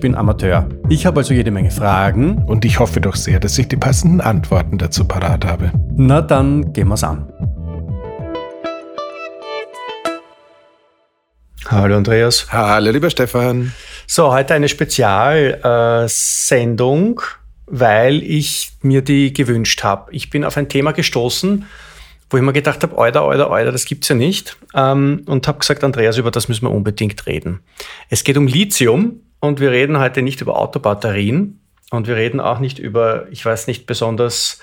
bin 0.00 0.14
Amateur. 0.14 0.68
Ich 0.90 1.06
habe 1.06 1.20
also 1.20 1.32
jede 1.32 1.50
Menge 1.50 1.70
Fragen. 1.70 2.44
Und 2.44 2.66
ich 2.66 2.78
hoffe 2.78 3.00
doch 3.00 3.16
sehr, 3.16 3.40
dass 3.40 3.58
ich 3.58 3.66
die 3.66 3.78
passenden 3.78 4.20
Antworten 4.20 4.76
dazu 4.76 5.06
parat 5.06 5.46
habe. 5.46 5.72
Na 5.96 6.20
dann 6.20 6.74
gehen 6.74 6.88
wir's 6.88 7.02
an. 7.02 7.32
Hallo 11.66 11.96
Andreas. 11.96 12.52
Hallo 12.52 12.90
lieber 12.90 13.08
Stefan. 13.08 13.72
So, 14.06 14.30
heute 14.32 14.52
eine 14.52 14.68
Spezialsendung, 14.68 17.22
weil 17.64 18.22
ich 18.22 18.72
mir 18.82 19.00
die 19.00 19.32
gewünscht 19.32 19.82
habe. 19.82 20.12
Ich 20.12 20.28
bin 20.28 20.44
auf 20.44 20.58
ein 20.58 20.68
Thema 20.68 20.92
gestoßen, 20.92 21.64
wo 22.28 22.36
ich 22.36 22.42
mir 22.42 22.52
gedacht 22.52 22.82
habe, 22.82 22.98
Alter, 22.98 23.22
Alter, 23.22 23.50
Alter, 23.50 23.72
das 23.72 23.86
gibt's 23.86 24.08
ja 24.08 24.14
nicht. 24.14 24.58
Ähm, 24.74 25.22
und 25.24 25.48
habe 25.48 25.60
gesagt, 25.60 25.82
Andreas, 25.84 26.18
über 26.18 26.30
das 26.30 26.48
müssen 26.48 26.66
wir 26.66 26.70
unbedingt 26.70 27.26
reden. 27.26 27.60
Es 28.10 28.24
geht 28.24 28.36
um 28.36 28.46
Lithium 28.46 29.22
und 29.40 29.60
wir 29.60 29.70
reden 29.70 29.98
heute 29.98 30.22
nicht 30.22 30.40
über 30.40 30.58
Autobatterien 30.58 31.60
und 31.90 32.06
wir 32.06 32.16
reden 32.16 32.40
auch 32.40 32.60
nicht 32.60 32.78
über, 32.78 33.26
ich 33.30 33.44
weiß 33.44 33.66
nicht, 33.66 33.86
besonders 33.86 34.60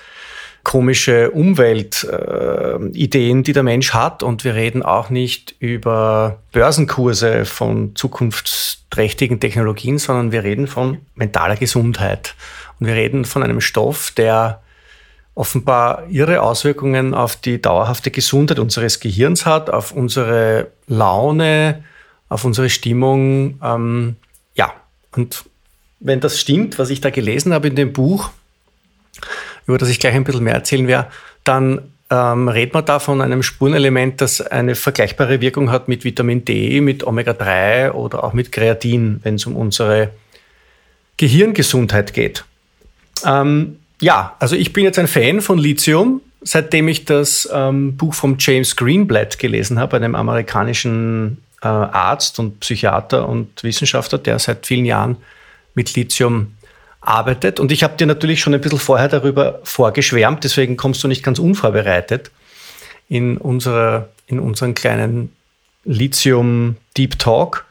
komische 0.64 1.30
Umweltideen, 1.30 3.40
äh, 3.40 3.42
die 3.42 3.52
der 3.52 3.62
Mensch 3.62 3.94
hat. 3.94 4.22
Und 4.22 4.44
wir 4.44 4.54
reden 4.54 4.82
auch 4.82 5.10
nicht 5.10 5.54
über 5.60 6.38
Börsenkurse 6.52 7.44
von 7.44 7.94
zukunftsträchtigen 7.94 9.40
Technologien, 9.40 9.98
sondern 9.98 10.32
wir 10.32 10.44
reden 10.44 10.66
von 10.66 10.98
mentaler 11.14 11.56
Gesundheit. 11.56 12.34
Und 12.78 12.86
wir 12.86 12.94
reden 12.94 13.24
von 13.24 13.42
einem 13.42 13.60
Stoff, 13.60 14.10
der 14.10 14.62
offenbar 15.34 16.04
irre 16.10 16.42
Auswirkungen 16.42 17.14
auf 17.14 17.36
die 17.36 17.62
dauerhafte 17.62 18.10
Gesundheit 18.10 18.58
unseres 18.58 19.00
Gehirns 19.00 19.46
hat, 19.46 19.70
auf 19.70 19.92
unsere 19.92 20.72
Laune, 20.86 21.84
auf 22.28 22.44
unsere 22.44 22.68
Stimmung. 22.68 23.60
Ähm, 23.62 24.16
und 25.16 25.44
wenn 26.00 26.20
das 26.20 26.38
stimmt, 26.40 26.78
was 26.78 26.90
ich 26.90 27.00
da 27.00 27.10
gelesen 27.10 27.52
habe 27.52 27.68
in 27.68 27.76
dem 27.76 27.92
Buch, 27.92 28.30
über 29.66 29.78
das 29.78 29.88
ich 29.88 30.00
gleich 30.00 30.14
ein 30.14 30.24
bisschen 30.24 30.44
mehr 30.44 30.54
erzählen 30.54 30.86
werde, 30.86 31.10
dann 31.44 31.92
ähm, 32.10 32.48
redet 32.48 32.74
man 32.74 32.84
da 32.84 32.98
von 32.98 33.20
einem 33.20 33.42
Spurenelement, 33.42 34.20
das 34.20 34.40
eine 34.40 34.74
vergleichbare 34.74 35.40
Wirkung 35.40 35.70
hat 35.70 35.88
mit 35.88 36.04
Vitamin 36.04 36.44
D, 36.44 36.80
mit 36.80 37.04
Omega-3 37.04 37.90
oder 37.92 38.24
auch 38.24 38.32
mit 38.32 38.52
Kreatin, 38.52 39.20
wenn 39.24 39.34
es 39.34 39.46
um 39.46 39.56
unsere 39.56 40.10
Gehirngesundheit 41.16 42.14
geht. 42.14 42.44
Ähm, 43.26 43.76
ja, 44.00 44.36
also 44.38 44.56
ich 44.56 44.72
bin 44.72 44.84
jetzt 44.84 44.98
ein 44.98 45.08
Fan 45.08 45.40
von 45.40 45.58
Lithium, 45.58 46.22
seitdem 46.40 46.88
ich 46.88 47.04
das 47.04 47.48
ähm, 47.52 47.96
Buch 47.96 48.14
von 48.14 48.36
James 48.38 48.76
Greenblatt 48.76 49.38
gelesen 49.38 49.78
habe, 49.78 49.96
einem 49.96 50.14
amerikanischen 50.14 51.38
äh, 51.62 51.66
Arzt 51.66 52.38
und 52.38 52.60
Psychiater 52.60 53.28
und 53.28 53.62
Wissenschaftler, 53.62 54.18
der 54.18 54.38
seit 54.38 54.66
vielen 54.66 54.84
Jahren 54.84 55.16
mit 55.74 55.94
Lithium 55.94 56.54
arbeitet. 57.00 57.60
Und 57.60 57.72
ich 57.72 57.82
habe 57.82 57.96
dir 57.96 58.06
natürlich 58.06 58.40
schon 58.40 58.54
ein 58.54 58.60
bisschen 58.60 58.78
vorher 58.78 59.08
darüber 59.08 59.60
vorgeschwärmt, 59.64 60.44
deswegen 60.44 60.76
kommst 60.76 61.02
du 61.02 61.08
nicht 61.08 61.22
ganz 61.22 61.38
unvorbereitet 61.38 62.30
in, 63.08 63.36
unserer, 63.36 64.08
in 64.26 64.40
unseren 64.40 64.74
kleinen 64.74 65.32
Lithium 65.84 66.76
Deep 66.96 67.18
Talk. 67.18 67.64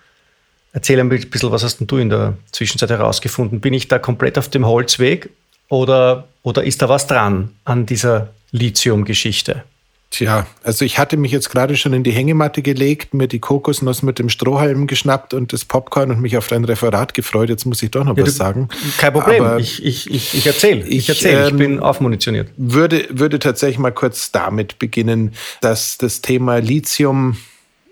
Erzähl 0.73 0.99
ein 0.99 1.09
bisschen, 1.09 1.51
was 1.51 1.63
hast 1.63 1.79
denn 1.79 1.87
du 1.87 1.97
in 1.97 2.09
der 2.09 2.37
Zwischenzeit 2.51 2.89
herausgefunden? 2.89 3.61
Bin 3.61 3.73
ich 3.73 3.87
da 3.87 3.99
komplett 3.99 4.37
auf 4.37 4.49
dem 4.49 4.65
Holzweg 4.65 5.29
oder, 5.69 6.27
oder 6.43 6.63
ist 6.63 6.81
da 6.81 6.89
was 6.89 7.07
dran 7.07 7.51
an 7.65 7.85
dieser 7.85 8.29
Lithium-Geschichte? 8.51 9.63
Tja, 10.09 10.47
also 10.63 10.85
ich 10.85 10.99
hatte 10.99 11.17
mich 11.17 11.33
jetzt 11.33 11.49
gerade 11.49 11.75
schon 11.75 11.91
in 11.91 12.03
die 12.03 12.11
Hängematte 12.11 12.61
gelegt, 12.61 13.13
mir 13.13 13.27
die 13.27 13.39
Kokosnuss 13.39 14.03
mit 14.03 14.19
dem 14.19 14.29
Strohhalm 14.29 14.87
geschnappt 14.87 15.33
und 15.33 15.51
das 15.51 15.65
Popcorn 15.65 16.11
und 16.11 16.21
mich 16.21 16.37
auf 16.37 16.47
dein 16.47 16.63
Referat 16.63 17.13
gefreut. 17.13 17.49
Jetzt 17.49 17.65
muss 17.65 17.83
ich 17.83 17.91
doch 17.91 18.05
noch 18.05 18.15
ja, 18.15 18.23
was 18.23 18.31
du, 18.31 18.37
sagen. 18.37 18.69
Kein 18.97 19.11
Problem, 19.11 19.43
Aber 19.43 19.59
ich, 19.59 19.83
ich, 19.83 20.09
ich, 20.09 20.33
ich 20.33 20.47
erzähle. 20.47 20.87
Ich, 20.87 21.09
erzähl. 21.09 21.47
ich 21.47 21.57
bin 21.57 21.73
ähm, 21.73 21.83
aufmunitioniert. 21.83 22.49
Würde, 22.55 23.05
würde 23.09 23.37
tatsächlich 23.39 23.79
mal 23.79 23.91
kurz 23.91 24.31
damit 24.31 24.79
beginnen, 24.79 25.33
dass 25.59 25.97
das 25.97 26.21
Thema 26.21 26.59
Lithium, 26.59 27.37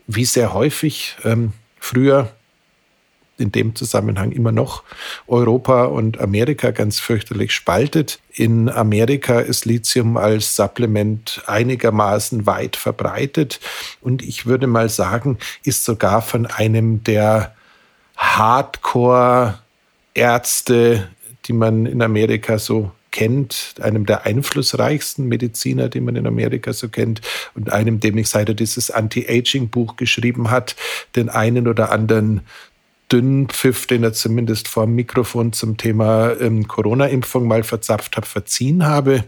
wie 0.08 0.26
sehr 0.26 0.54
häufig 0.54 1.18
ähm, 1.26 1.52
früher 1.80 2.32
in 3.38 3.52
dem 3.52 3.76
Zusammenhang 3.76 4.32
immer 4.32 4.52
noch 4.52 4.82
Europa 5.28 5.84
und 5.86 6.20
Amerika 6.20 6.72
ganz 6.72 7.00
fürchterlich 7.00 7.54
spaltet. 7.54 8.20
In 8.34 8.70
Amerika 8.70 9.40
ist 9.40 9.66
Lithium 9.66 10.18
als 10.18 10.56
Supplement 10.56 11.44
einigermaßen 11.48 12.46
weit 12.46 12.76
verbreitet 12.76 13.60
und 14.02 14.22
ich 14.22 14.46
würde 14.46 14.68
mal 14.68 14.90
sagen, 14.90 15.40
ist 15.64 15.86
sogar 15.86 16.22
von 16.22 16.46
einem 16.46 17.04
der 17.04 17.56
Hardcore-Ärzte, 18.18 21.08
die 21.46 21.54
man 21.54 21.86
in 21.86 22.02
Amerika 22.02 22.58
so 22.58 22.92
kennt, 23.16 23.76
einem 23.80 24.06
der 24.06 24.26
einflussreichsten 24.26 25.28
Mediziner, 25.28 25.88
den 25.88 26.04
man 26.04 26.18
in 26.18 26.28
Amerika 26.28 26.74
so 26.74 26.90
kennt, 26.90 27.22
und 27.54 27.72
einem, 27.72 28.02
dem 28.02 28.18
ich 28.18 28.28
seit 28.28 28.50
er 28.50 28.56
dieses 28.56 28.92
Anti-Aging-Buch 28.92 29.96
geschrieben 29.96 30.52
hat, 30.52 30.76
den 31.16 31.30
einen 31.30 31.70
oder 31.70 31.92
anderen 31.92 32.42
dünnen 33.12 33.48
Pfiff, 33.50 33.88
den 33.88 34.04
er 34.04 34.14
zumindest 34.14 34.68
vor 34.68 34.86
dem 34.86 34.96
Mikrofon 34.96 35.54
zum 35.54 35.78
Thema 35.78 36.34
ähm, 36.40 36.68
Corona-Impfung 36.68 37.48
mal 37.48 37.64
verzapft 37.64 38.18
hat, 38.18 38.26
verziehen 38.26 38.86
habe. 38.86 39.24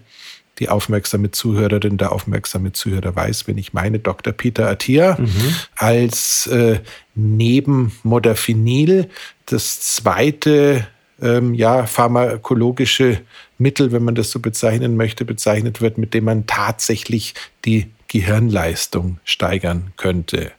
Die 0.60 0.70
aufmerksame 0.70 1.30
Zuhörerin, 1.30 1.98
der 1.98 2.12
aufmerksame 2.12 2.72
Zuhörer 2.72 3.16
weiß, 3.16 3.48
wenn 3.48 3.60
ich 3.60 3.74
meine, 3.74 4.00
Dr. 4.00 4.34
Peter 4.34 4.68
Attia 4.68 5.18
mhm. 5.20 5.56
als 5.76 6.48
äh, 6.48 6.80
neben 7.14 7.92
Modafinil 8.02 9.10
das 9.46 9.82
zweite 9.82 10.88
ähm, 11.22 11.54
ja, 11.54 11.86
pharmakologische 11.86 13.22
Mittel, 13.60 13.92
wenn 13.92 14.04
man 14.04 14.16
das 14.16 14.32
so 14.32 14.40
bezeichnen 14.40 14.98
möchte, 14.98 15.26
bezeichnet 15.26 15.82
wird, 15.82 15.98
mit 15.98 16.14
dem 16.14 16.26
man 16.26 16.48
tatsächlich 16.48 17.36
die 17.66 17.92
Gehirnleistung 18.08 19.20
steigern 19.24 19.92
könnte. 19.98 20.52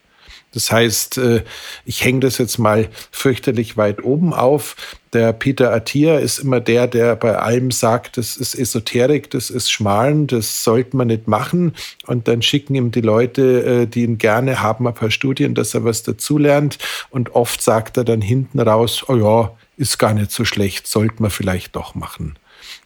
Das 0.55 0.73
heißt, 0.73 1.19
äh, 1.19 1.43
ich 1.85 2.05
hänge 2.05 2.21
das 2.21 2.39
jetzt 2.39 2.59
mal 2.59 2.89
fürchterlich 3.11 3.77
weit 3.77 4.03
oben 4.03 4.33
auf. 4.33 4.77
Der 5.13 5.33
Peter 5.33 5.73
Attia 5.73 6.19
ist 6.19 6.39
immer 6.39 6.61
der, 6.61 6.87
der 6.87 7.17
bei 7.17 7.37
allem 7.37 7.71
sagt, 7.71 8.17
das 8.17 8.37
ist 8.37 8.55
Esoterik, 8.55 9.31
das 9.31 9.51
ist 9.51 9.71
Schmalen, 9.71 10.27
das 10.27 10.65
sollte 10.65 10.97
man 10.97 11.09
nicht 11.09 11.29
machen. 11.29 11.75
Und 12.07 12.29
dann 12.29 12.43
schicken 12.43 12.75
ihm 12.75 12.91
die 12.91 13.01
Leute, 13.01 13.83
äh, 13.83 13.87
die 13.87 14.05
ihn 14.05 14.19
gerne 14.19 14.63
haben, 14.63 14.87
ein 14.87 14.95
paar 14.95 15.11
Studien, 15.11 15.55
dass 15.55 15.75
er 15.75 15.85
was 15.85 16.03
dazulernt. 16.03 16.79
Und 17.11 17.35
oft 17.35 17.63
sagt 17.63 17.97
er 17.97 18.05
dann 18.05 18.23
hinten 18.23 18.61
raus, 18.61 19.05
oh 19.09 19.17
ja, 19.17 19.57
ist 19.77 19.99
gar 19.99 20.15
nicht 20.15 20.31
so 20.33 20.45
schlecht, 20.45 20.87
sollte 20.87 21.21
man 21.21 21.31
vielleicht 21.31 21.77
doch 21.77 21.95
machen. 21.95 22.38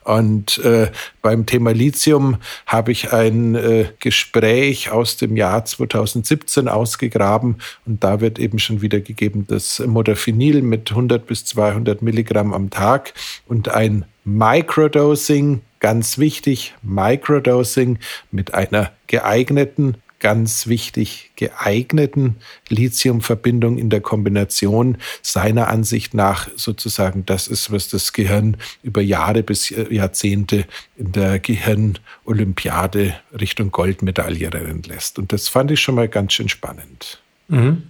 Und 0.05 0.59
äh, 0.59 0.91
beim 1.21 1.47
Thema 1.47 1.73
Lithium 1.73 2.37
habe 2.67 2.93
ich 2.93 3.13
ein 3.13 3.55
äh, 3.55 3.87
Gespräch 4.01 4.91
aus 4.91 5.17
dem 5.17 5.37
Jahr 5.37 5.65
2017 5.65 6.69
ausgegraben. 6.69 7.57
Und 7.87 8.03
da 8.03 8.21
wird 8.21 8.39
eben 8.39 8.59
schon 8.59 8.83
wieder 8.83 9.01
gegeben 9.01 9.47
das 9.49 9.81
Modafinil 9.81 10.63
mit 10.63 10.91
100 10.91 11.27
bis 11.27 11.45
200 11.45 12.03
Milligramm 12.03 12.53
am 12.53 12.71
Tag 12.71 13.15
und 13.47 13.69
ein 13.69 14.05
Microdosing, 14.25 15.63
ganz 15.81 16.19
wichtig, 16.19 16.75
Microdosing 16.83 17.99
mit 18.31 18.55
einer 18.55 18.93
geeigneten 19.09 19.97
ganz 20.23 20.69
wichtig, 20.69 21.33
geeigneten 21.35 22.37
Lithiumverbindung 22.69 23.77
in 23.77 23.91
der 23.91 24.01
Kombination 24.01 24.97
seiner 25.21 25.67
Ansicht 25.67 26.15
nach 26.15 26.49
sozusagen 26.55 27.27
das 27.27 27.49
ist, 27.49 27.73
was 27.73 27.89
das 27.89 28.13
Gehirn 28.13 28.57
über 28.85 29.03
Jahre 29.03 29.43
bis 29.43 29.71
Jahrzehnte 29.71 30.65
in 30.97 31.11
der 31.11 31.41
Gehirnolympiade 31.41 33.17
Richtung 33.39 33.73
Goldmedaille 33.73 34.55
rennen 34.55 34.85
lässt. 34.85 35.19
Und 35.19 35.33
das 35.33 35.49
fand 35.49 35.73
ich 35.73 35.81
schon 35.81 35.97
mal 35.97 36.09
ganz 36.09 36.35
schön 36.35 36.49
spannend. 36.49 37.21
Mhm. 37.49 37.83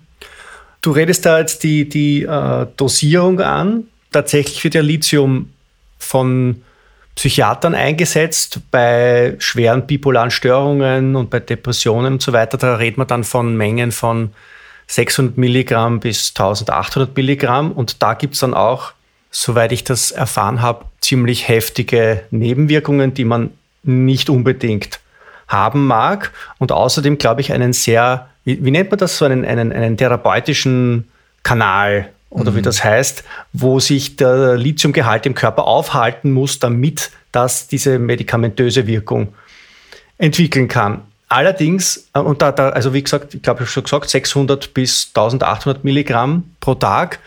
Du 0.81 0.91
redest 0.91 1.27
da 1.27 1.39
jetzt 1.39 1.63
die, 1.63 1.87
die 1.87 2.23
äh, 2.23 2.67
Dosierung 2.79 3.41
an. 3.41 3.85
Tatsächlich 4.11 4.65
wird 4.65 4.75
ja 4.75 4.81
Lithium 4.81 5.51
von 5.99 6.63
Psychiatern 7.15 7.75
eingesetzt 7.75 8.61
bei 8.71 9.37
schweren 9.39 9.87
bipolaren 9.87 10.31
Störungen 10.31 11.15
und 11.15 11.31
bei 11.31 11.41
Depressionen 11.41 12.15
und 12.15 12.23
so 12.23 12.33
weiter. 12.33 12.57
Da 12.57 12.77
redet 12.77 12.99
man 12.99 13.07
dann 13.07 13.25
von 13.25 13.57
Mengen 13.57 13.93
von 13.93 14.33
600 14.87 15.37
Milligramm 15.37 16.01
bis 16.01 16.31
1800 16.31 17.15
Milligramm. 17.17 17.73
Und 17.73 18.03
da 18.03 18.15
gibt 18.15 18.35
es 18.35 18.41
dann 18.41 18.55
auch, 18.55 18.93
soweit 19.31 19.73
ich 19.73 19.85
das 19.85 20.11
erfahren 20.11 20.63
habe, 20.63 20.87
ziemlich 21.01 21.49
heftige 21.49 22.23
Nebenwirkungen, 22.31 23.15
die 23.15 23.25
man 23.25 23.51
nicht 23.83 24.31
unbedingt 24.31 25.01
haben 25.49 25.87
mag. 25.87 26.33
Und 26.59 26.73
außerdem, 26.73 27.19
glaube 27.19 27.43
ich, 27.43 27.53
einen 27.53 27.73
sehr, 27.73 28.29
wie, 28.45 28.65
wie 28.65 28.71
nennt 28.71 28.91
man 28.91 28.99
das, 28.99 29.19
so 29.19 29.25
einen, 29.25 29.45
einen, 29.45 29.73
einen 29.73 29.97
therapeutischen 29.97 31.09
Kanal 31.43 32.09
oder 32.33 32.51
mhm. 32.51 32.57
wie 32.57 32.63
das 32.63 32.83
heißt, 32.83 33.25
wo 33.53 33.79
sich 33.79 34.17
der 34.17 34.57
Lithiumgehalt 34.57 35.27
im 35.27 35.35
Körper 35.35 35.65
aufhalten 35.67 36.33
muss, 36.33 36.59
damit 36.59 37.11
das 37.31 37.69
diese 37.69 37.99
medikamentöse 37.99 38.87
Wirkung 38.87 39.35
entwickeln 40.19 40.69
kann. 40.69 41.03
Allerdings, 41.29 42.09
äh, 42.15 42.19
und 42.19 42.43
da, 42.43 42.53
da 42.53 42.71
also 42.71 42.93
wie 42.93 43.03
gesagt, 43.03 43.35
ich 43.35 43.43
glaube, 43.43 43.63
ich 43.63 43.69
habe 43.69 43.71
schon 43.71 43.85
gesagt, 43.85 44.11
600 44.11 44.75
bis 44.75 45.09
1800 45.15 45.85
Milligramm 45.85 46.45
pro 46.61 46.75
Tag 46.75 47.21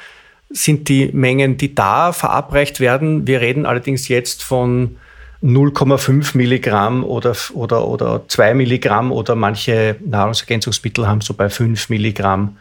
sind 0.50 0.90
die 0.90 1.10
Mengen, 1.12 1.58
die 1.58 1.74
da 1.74 2.12
verabreicht 2.14 2.80
werden. 2.80 3.28
Wir 3.28 3.42
reden 3.42 3.66
allerdings 3.66 4.08
jetzt 4.08 4.44
von 4.44 4.98
0,5 5.44 6.38
Milligramm 6.38 7.04
oder, 7.04 7.36
oder, 7.54 7.88
oder 7.88 8.22
2 8.28 8.54
Milligramm 8.54 9.12
oder 9.12 9.36
manche 9.36 9.96
Nahrungsergänzungsmittel 10.06 11.08
haben 11.08 11.22
so 11.22 11.34
bei 11.34 11.50
5 11.50 11.90
Milligramm 11.90 12.58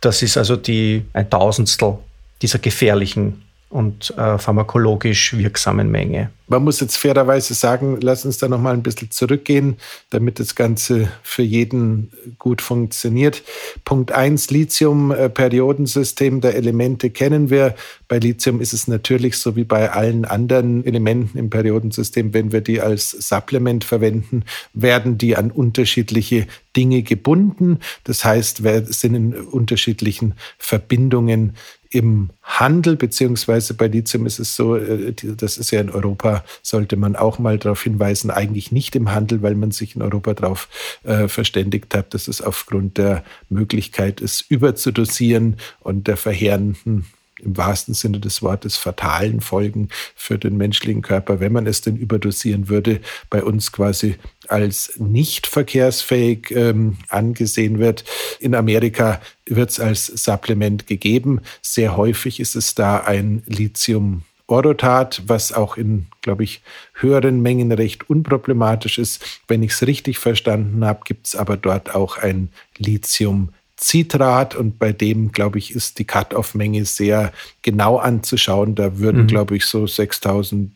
das 0.00 0.22
ist 0.22 0.36
also 0.36 0.56
die, 0.56 1.04
ein 1.12 1.28
Tausendstel 1.28 1.98
dieser 2.40 2.58
gefährlichen 2.58 3.42
und 3.70 4.10
äh, 4.16 4.38
pharmakologisch 4.38 5.36
wirksamen 5.36 5.90
Menge. 5.90 6.30
Man 6.52 6.64
muss 6.64 6.80
jetzt 6.80 6.98
fairerweise 6.98 7.54
sagen, 7.54 7.96
lass 8.02 8.26
uns 8.26 8.36
da 8.36 8.46
nochmal 8.46 8.74
ein 8.74 8.82
bisschen 8.82 9.10
zurückgehen, 9.10 9.78
damit 10.10 10.38
das 10.38 10.54
Ganze 10.54 11.10
für 11.22 11.40
jeden 11.40 12.12
gut 12.38 12.60
funktioniert. 12.60 13.42
Punkt 13.86 14.12
1, 14.12 14.50
Lithium, 14.50 15.12
äh, 15.12 15.30
Periodensystem 15.30 16.42
der 16.42 16.54
Elemente 16.54 17.08
kennen 17.08 17.48
wir. 17.48 17.74
Bei 18.06 18.18
Lithium 18.18 18.60
ist 18.60 18.74
es 18.74 18.86
natürlich 18.86 19.38
so 19.38 19.56
wie 19.56 19.64
bei 19.64 19.92
allen 19.92 20.26
anderen 20.26 20.84
Elementen 20.84 21.38
im 21.38 21.48
Periodensystem, 21.48 22.34
wenn 22.34 22.52
wir 22.52 22.60
die 22.60 22.82
als 22.82 23.12
Supplement 23.12 23.82
verwenden, 23.82 24.44
werden 24.74 25.16
die 25.16 25.38
an 25.38 25.50
unterschiedliche 25.50 26.46
Dinge 26.76 27.02
gebunden. 27.02 27.78
Das 28.04 28.26
heißt, 28.26 28.62
wir 28.62 28.84
sind 28.84 29.14
in 29.14 29.34
unterschiedlichen 29.34 30.34
Verbindungen 30.58 31.54
im 31.92 32.30
Handel, 32.42 32.96
beziehungsweise 32.96 33.74
bei 33.74 33.86
Lithium 33.86 34.24
ist 34.24 34.38
es 34.38 34.56
so, 34.56 34.76
äh, 34.76 35.12
das 35.12 35.58
ist 35.58 35.70
ja 35.70 35.80
in 35.80 35.90
Europa, 35.90 36.41
sollte 36.62 36.96
man 36.96 37.16
auch 37.16 37.38
mal 37.38 37.58
darauf 37.58 37.82
hinweisen, 37.82 38.30
eigentlich 38.30 38.72
nicht 38.72 38.96
im 38.96 39.12
Handel, 39.12 39.42
weil 39.42 39.54
man 39.54 39.70
sich 39.70 39.96
in 39.96 40.02
Europa 40.02 40.34
darauf 40.34 40.68
äh, 41.04 41.28
verständigt 41.28 41.94
hat, 41.94 42.14
dass 42.14 42.28
es 42.28 42.42
aufgrund 42.42 42.98
der 42.98 43.24
Möglichkeit 43.48 44.20
ist, 44.20 44.50
überzudosieren 44.50 45.56
und 45.80 46.06
der 46.08 46.16
verheerenden 46.16 47.06
im 47.42 47.56
wahrsten 47.56 47.94
Sinne 47.94 48.20
des 48.20 48.42
Wortes 48.42 48.76
fatalen 48.76 49.40
Folgen 49.40 49.88
für 50.14 50.38
den 50.38 50.56
menschlichen 50.56 51.02
Körper, 51.02 51.40
wenn 51.40 51.52
man 51.52 51.66
es 51.66 51.80
denn 51.80 51.96
überdosieren 51.96 52.68
würde, 52.68 53.00
bei 53.30 53.42
uns 53.42 53.72
quasi 53.72 54.16
als 54.48 54.94
nicht 54.98 55.46
verkehrsfähig 55.46 56.50
ähm, 56.52 56.98
angesehen 57.08 57.78
wird. 57.78 58.04
In 58.38 58.54
Amerika 58.54 59.20
wird 59.46 59.70
es 59.70 59.80
als 59.80 60.06
Supplement 60.06 60.86
gegeben. 60.86 61.40
Sehr 61.60 61.96
häufig 61.96 62.40
ist 62.40 62.54
es 62.54 62.74
da 62.74 62.98
ein 62.98 63.42
Lithium. 63.46 64.22
Orotat, 64.46 65.22
was 65.26 65.52
auch 65.52 65.76
in, 65.76 66.06
glaube 66.20 66.44
ich, 66.44 66.62
höheren 66.94 67.42
Mengen 67.42 67.72
recht 67.72 68.08
unproblematisch 68.10 68.98
ist. 68.98 69.24
Wenn 69.48 69.62
ich 69.62 69.72
es 69.72 69.86
richtig 69.86 70.18
verstanden 70.18 70.84
habe, 70.84 71.00
gibt 71.04 71.26
es 71.28 71.36
aber 71.36 71.56
dort 71.56 71.94
auch 71.94 72.18
ein 72.18 72.50
Lithium 72.78 73.50
Citrat 73.80 74.54
und 74.54 74.78
bei 74.78 74.92
dem, 74.92 75.32
glaube 75.32 75.58
ich, 75.58 75.74
ist 75.74 75.98
die 75.98 76.04
Cut-off-Menge 76.04 76.84
sehr 76.84 77.32
genau 77.62 77.96
anzuschauen. 77.96 78.74
Da 78.74 78.98
würden, 78.98 79.22
mhm. 79.22 79.26
glaube 79.26 79.56
ich, 79.56 79.64
so 79.66 79.86
6000 79.86 80.72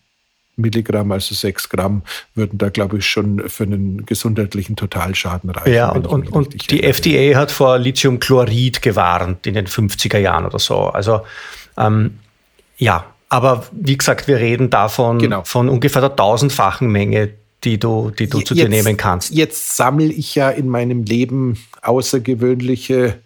Milligramm, 0.57 1.13
also 1.13 1.35
6 1.35 1.69
Gramm, 1.69 2.03
würden 2.35 2.59
da, 2.59 2.71
glaube 2.71 2.99
ich, 2.99 3.07
schon 3.07 3.49
für 3.49 3.65
einen 3.65 4.07
gesundheitlichen 4.07 4.75
Totalschaden 4.75 5.51
reichen. 5.51 5.75
Ja, 5.75 5.91
und, 5.91 6.07
und, 6.07 6.33
und 6.33 6.71
die 6.71 6.83
erinnere. 6.83 7.35
FDA 7.35 7.39
hat 7.39 7.51
vor 7.51 7.79
Lithiumchlorid 7.79 8.81
gewarnt 8.81 9.47
in 9.47 9.55
den 9.55 9.67
50er 9.67 10.19
Jahren 10.19 10.47
oder 10.47 10.59
so. 10.59 10.87
Also, 10.87 11.21
ähm, 11.77 12.19
ja, 12.79 13.05
aber 13.28 13.67
wie 13.73 13.96
gesagt, 13.96 14.28
wir 14.28 14.38
reden 14.38 14.70
davon 14.70 15.19
genau. 15.19 15.43
von 15.44 15.69
ungefähr 15.69 16.00
der 16.00 16.14
tausendfachen 16.14 16.88
Menge, 16.90 17.31
die 17.64 17.78
du, 17.78 18.11
die 18.11 18.28
du 18.28 18.40
zu 18.40 18.55
dir 18.55 18.69
nehmen 18.69 18.96
kannst. 18.96 19.32
Jetzt 19.32 19.76
sammle 19.76 20.12
ich 20.12 20.34
ja 20.34 20.50
in 20.50 20.69
meinem 20.69 21.05
Leben 21.05 21.58
außergewöhnliche 21.82 23.19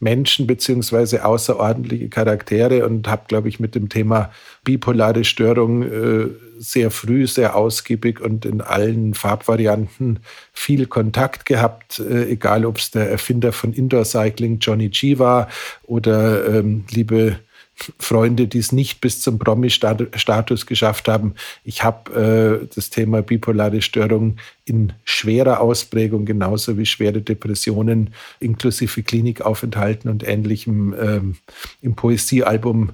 Menschen 0.00 0.46
beziehungsweise 0.46 1.24
außerordentliche 1.24 2.08
Charaktere 2.08 2.86
und 2.86 3.08
habe, 3.08 3.22
glaube 3.26 3.48
ich, 3.48 3.58
mit 3.58 3.74
dem 3.74 3.88
Thema 3.88 4.30
bipolare 4.62 5.24
Störung 5.24 5.82
äh, 5.82 6.28
sehr 6.58 6.90
früh, 6.90 7.26
sehr 7.26 7.56
ausgiebig 7.56 8.20
und 8.20 8.44
in 8.44 8.60
allen 8.60 9.14
Farbvarianten 9.14 10.20
viel 10.52 10.86
Kontakt 10.86 11.46
gehabt, 11.46 11.98
äh, 11.98 12.30
egal 12.30 12.64
ob 12.64 12.78
es 12.78 12.90
der 12.90 13.10
Erfinder 13.10 13.52
von 13.52 13.72
Indoor 13.72 14.04
Cycling 14.04 14.58
Johnny 14.60 14.88
G 14.88 15.18
war 15.18 15.48
oder 15.84 16.46
ähm, 16.46 16.84
liebe 16.90 17.38
Freunde, 17.98 18.48
die 18.48 18.58
es 18.58 18.72
nicht 18.72 19.00
bis 19.00 19.20
zum 19.20 19.38
Promi-Status 19.38 20.66
geschafft 20.66 21.08
haben. 21.08 21.34
Ich 21.64 21.84
habe 21.84 22.60
äh, 22.62 22.66
das 22.74 22.90
Thema 22.90 23.22
bipolare 23.22 23.82
Störung 23.82 24.36
in 24.64 24.92
schwerer 25.04 25.60
Ausprägung, 25.60 26.24
genauso 26.24 26.76
wie 26.76 26.86
schwere 26.86 27.20
Depressionen, 27.20 28.14
inklusive 28.40 29.02
Klinikaufenthalten 29.02 30.10
und 30.10 30.26
ähnlichem 30.26 30.94
ähm, 31.00 31.36
im 31.82 31.94
Poesiealbum 31.94 32.90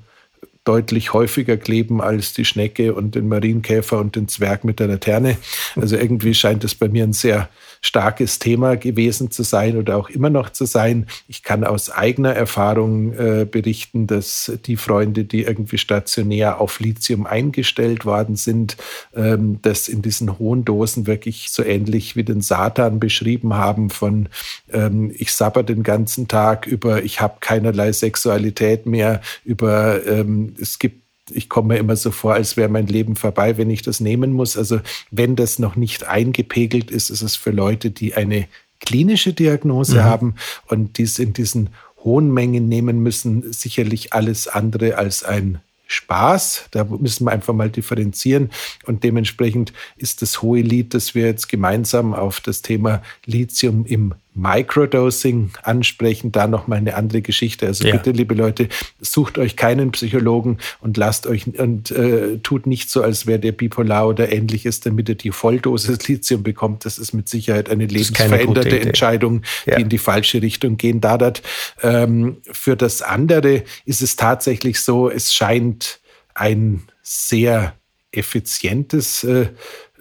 deutlich 0.64 1.12
häufiger 1.12 1.56
kleben 1.58 2.00
als 2.00 2.32
die 2.32 2.44
Schnecke 2.44 2.94
und 2.94 3.14
den 3.14 3.28
Marienkäfer 3.28 3.98
und 3.98 4.16
den 4.16 4.28
Zwerg 4.28 4.64
mit 4.64 4.80
der 4.80 4.88
Laterne. 4.88 5.36
Also 5.76 5.96
irgendwie 5.96 6.34
scheint 6.34 6.64
es 6.64 6.74
bei 6.74 6.88
mir 6.88 7.04
ein 7.04 7.12
sehr 7.12 7.50
starkes 7.84 8.38
Thema 8.38 8.76
gewesen 8.76 9.30
zu 9.30 9.42
sein 9.42 9.76
oder 9.76 9.98
auch 9.98 10.08
immer 10.08 10.30
noch 10.30 10.48
zu 10.48 10.64
sein. 10.64 11.06
Ich 11.28 11.42
kann 11.42 11.64
aus 11.64 11.90
eigener 11.90 12.32
Erfahrung 12.32 13.12
äh, 13.12 13.46
berichten, 13.48 14.06
dass 14.06 14.52
die 14.64 14.76
Freunde, 14.76 15.24
die 15.24 15.42
irgendwie 15.42 15.76
stationär 15.76 16.62
auf 16.62 16.80
Lithium 16.80 17.26
eingestellt 17.26 18.06
worden 18.06 18.36
sind, 18.36 18.78
ähm, 19.14 19.58
das 19.60 19.88
in 19.88 20.00
diesen 20.00 20.38
hohen 20.38 20.64
Dosen 20.64 21.06
wirklich 21.06 21.50
so 21.50 21.62
ähnlich 21.62 22.16
wie 22.16 22.24
den 22.24 22.40
Satan 22.40 23.00
beschrieben 23.00 23.52
haben 23.52 23.90
von 23.90 24.30
ähm, 24.72 25.12
ich 25.14 25.34
sabber 25.34 25.62
den 25.62 25.82
ganzen 25.82 26.26
Tag 26.26 26.66
über 26.66 27.02
ich 27.02 27.20
habe 27.20 27.36
keinerlei 27.40 27.92
Sexualität 27.92 28.86
mehr, 28.86 29.20
über 29.44 30.06
ähm, 30.06 30.54
es 30.58 30.78
gibt 30.78 31.03
ich 31.30 31.48
komme 31.48 31.74
mir 31.74 31.80
immer 31.80 31.96
so 31.96 32.10
vor, 32.10 32.34
als 32.34 32.56
wäre 32.56 32.68
mein 32.68 32.86
Leben 32.86 33.16
vorbei, 33.16 33.56
wenn 33.56 33.70
ich 33.70 33.82
das 33.82 34.00
nehmen 34.00 34.32
muss. 34.32 34.56
Also 34.56 34.80
wenn 35.10 35.36
das 35.36 35.58
noch 35.58 35.76
nicht 35.76 36.06
eingepegelt 36.06 36.90
ist, 36.90 37.10
ist 37.10 37.22
es 37.22 37.36
für 37.36 37.50
Leute, 37.50 37.90
die 37.90 38.14
eine 38.14 38.46
klinische 38.80 39.32
Diagnose 39.32 39.96
mhm. 39.96 40.04
haben 40.04 40.34
und 40.66 40.98
dies 40.98 41.18
in 41.18 41.32
diesen 41.32 41.70
hohen 42.02 42.32
Mengen 42.32 42.68
nehmen 42.68 43.00
müssen, 43.00 43.52
sicherlich 43.52 44.12
alles 44.12 44.46
andere 44.46 44.98
als 44.98 45.24
ein 45.24 45.60
Spaß. 45.86 46.66
Da 46.70 46.84
müssen 46.84 47.26
wir 47.26 47.32
einfach 47.32 47.54
mal 47.54 47.70
differenzieren. 47.70 48.50
Und 48.84 49.04
dementsprechend 49.04 49.72
ist 49.96 50.22
das 50.22 50.42
hohe 50.42 50.60
Lied, 50.60 50.94
das 50.94 51.14
wir 51.14 51.26
jetzt 51.26 51.48
gemeinsam 51.48 52.14
auf 52.14 52.40
das 52.40 52.62
Thema 52.62 53.02
Lithium 53.24 53.86
im 53.86 54.14
Microdosing 54.34 55.52
ansprechen, 55.62 56.32
da 56.32 56.46
nochmal 56.46 56.78
eine 56.78 56.96
andere 56.96 57.22
Geschichte. 57.22 57.66
Also 57.66 57.86
ja. 57.86 57.92
bitte, 57.92 58.10
liebe 58.10 58.34
Leute, 58.34 58.68
sucht 59.00 59.38
euch 59.38 59.56
keinen 59.56 59.92
Psychologen 59.92 60.58
und 60.80 60.96
lasst 60.96 61.26
euch 61.26 61.46
und 61.58 61.92
äh, 61.92 62.38
tut 62.38 62.66
nicht 62.66 62.90
so, 62.90 63.02
als 63.02 63.26
wäre 63.26 63.38
der 63.38 63.52
bipolar 63.52 64.08
oder 64.08 64.32
ähnliches, 64.32 64.80
damit 64.80 65.08
ihr 65.08 65.14
die 65.14 65.30
Volldosis 65.30 66.08
Lithium 66.08 66.42
bekommt. 66.42 66.84
Das 66.84 66.98
ist 66.98 67.12
mit 67.12 67.28
Sicherheit 67.28 67.70
eine 67.70 67.86
lebensveränderte 67.86 68.80
Entscheidung, 68.80 69.42
ja. 69.66 69.76
die 69.76 69.82
in 69.82 69.88
die 69.88 69.98
falsche 69.98 70.42
Richtung 70.42 70.76
gehen 70.76 71.00
dadert. 71.00 71.42
Ähm, 71.82 72.38
für 72.50 72.76
das 72.76 73.02
andere 73.02 73.62
ist 73.84 74.02
es 74.02 74.16
tatsächlich 74.16 74.80
so, 74.80 75.08
es 75.08 75.32
scheint 75.32 76.00
ein 76.34 76.82
sehr 77.02 77.74
effizientes 78.10 79.24
äh, 79.24 79.48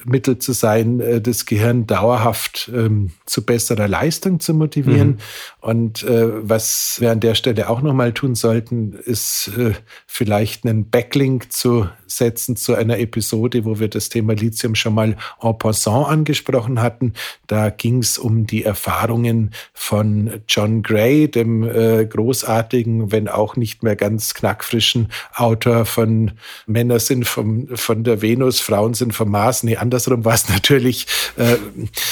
Mittel 0.06 0.38
zu 0.38 0.54
sein, 0.54 1.00
äh, 1.00 1.22
das 1.22 1.46
Gehirn 1.46 1.88
dauerhaft 1.88 2.72
ähm, 2.74 3.12
zu 3.26 3.46
besserer 3.46 3.88
Leistung 3.88 4.40
zu 4.40 4.54
motivieren. 4.54 5.08
Mhm. 5.10 5.18
Und 5.62 6.04
äh, 6.04 6.48
was 6.48 6.98
wir 7.00 7.12
an 7.12 7.20
der 7.20 7.36
Stelle 7.36 7.70
auch 7.70 7.82
nochmal 7.82 8.14
tun 8.14 8.36
sollten, 8.36 8.94
ist 8.94 9.52
äh, 9.58 9.74
vielleicht 10.08 10.66
einen 10.66 10.90
Backlink 10.90 11.52
zu 11.52 11.88
setzen 12.18 12.56
zu 12.56 12.76
einer 12.76 13.00
Episode, 13.00 13.66
wo 13.66 13.80
wir 13.80 13.88
das 13.88 14.10
Thema 14.10 14.34
Lithium 14.34 14.76
schon 14.76 14.94
mal 14.94 15.16
en 15.42 15.58
passant 15.58 16.08
angesprochen 16.08 16.82
hatten. 16.82 17.14
Da 17.48 17.70
ging 17.70 18.00
es 18.00 18.18
um 18.18 18.48
die 18.48 18.64
Erfahrungen 18.64 19.52
von 19.74 20.42
John 20.48 20.84
Gray, 20.84 21.30
dem 21.30 21.64
äh, 21.64 22.06
großartigen, 22.06 23.12
wenn 23.12 23.28
auch 23.28 23.56
nicht 23.56 23.84
mehr 23.84 23.96
ganz 23.96 24.34
knackfrischen 24.34 25.10
Autor 25.36 25.86
von 25.86 26.32
Männer 26.68 27.00
sind 27.00 27.28
vom, 27.28 27.68
von 27.76 28.04
der 28.04 28.22
Venus, 28.22 28.60
Frauen 28.60 28.94
sind 28.94 29.14
vom 29.14 29.30
Mars. 29.30 29.64
Nee, 29.64 29.78
andersrum 29.78 30.26
war 30.26 30.36
es 30.36 30.50
natürlich. 30.64 31.08
Äh, 31.38 31.58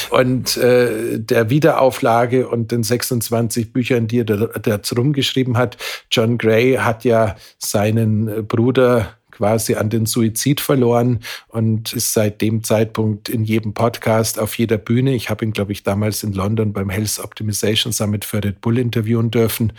und 0.09 0.57
äh, 0.57 1.19
der 1.19 1.49
Wiederauflage 1.49 2.47
und 2.47 2.71
den 2.71 2.83
26 2.83 3.73
Büchern, 3.73 4.07
die 4.07 4.19
er 4.19 4.25
dazu 4.25 4.95
rumgeschrieben 4.95 5.57
hat. 5.57 5.77
John 6.09 6.37
Gray 6.37 6.75
hat 6.75 7.03
ja 7.03 7.35
seinen 7.57 8.47
Bruder 8.47 9.15
quasi 9.31 9.75
an 9.75 9.89
den 9.89 10.05
Suizid 10.05 10.61
verloren 10.61 11.19
und 11.47 11.93
ist 11.93 12.13
seit 12.13 12.41
dem 12.41 12.63
Zeitpunkt 12.63 13.29
in 13.29 13.43
jedem 13.43 13.73
Podcast, 13.73 14.39
auf 14.39 14.57
jeder 14.57 14.77
Bühne. 14.77 15.13
Ich 15.13 15.29
habe 15.29 15.45
ihn, 15.45 15.53
glaube 15.53 15.71
ich, 15.71 15.83
damals 15.83 16.23
in 16.23 16.33
London 16.33 16.73
beim 16.73 16.89
Health 16.89 17.19
Optimization 17.23 17.93
Summit 17.93 18.25
für 18.25 18.43
Red 18.43 18.61
Bull 18.61 18.77
interviewen 18.77 19.31
dürfen. 19.31 19.73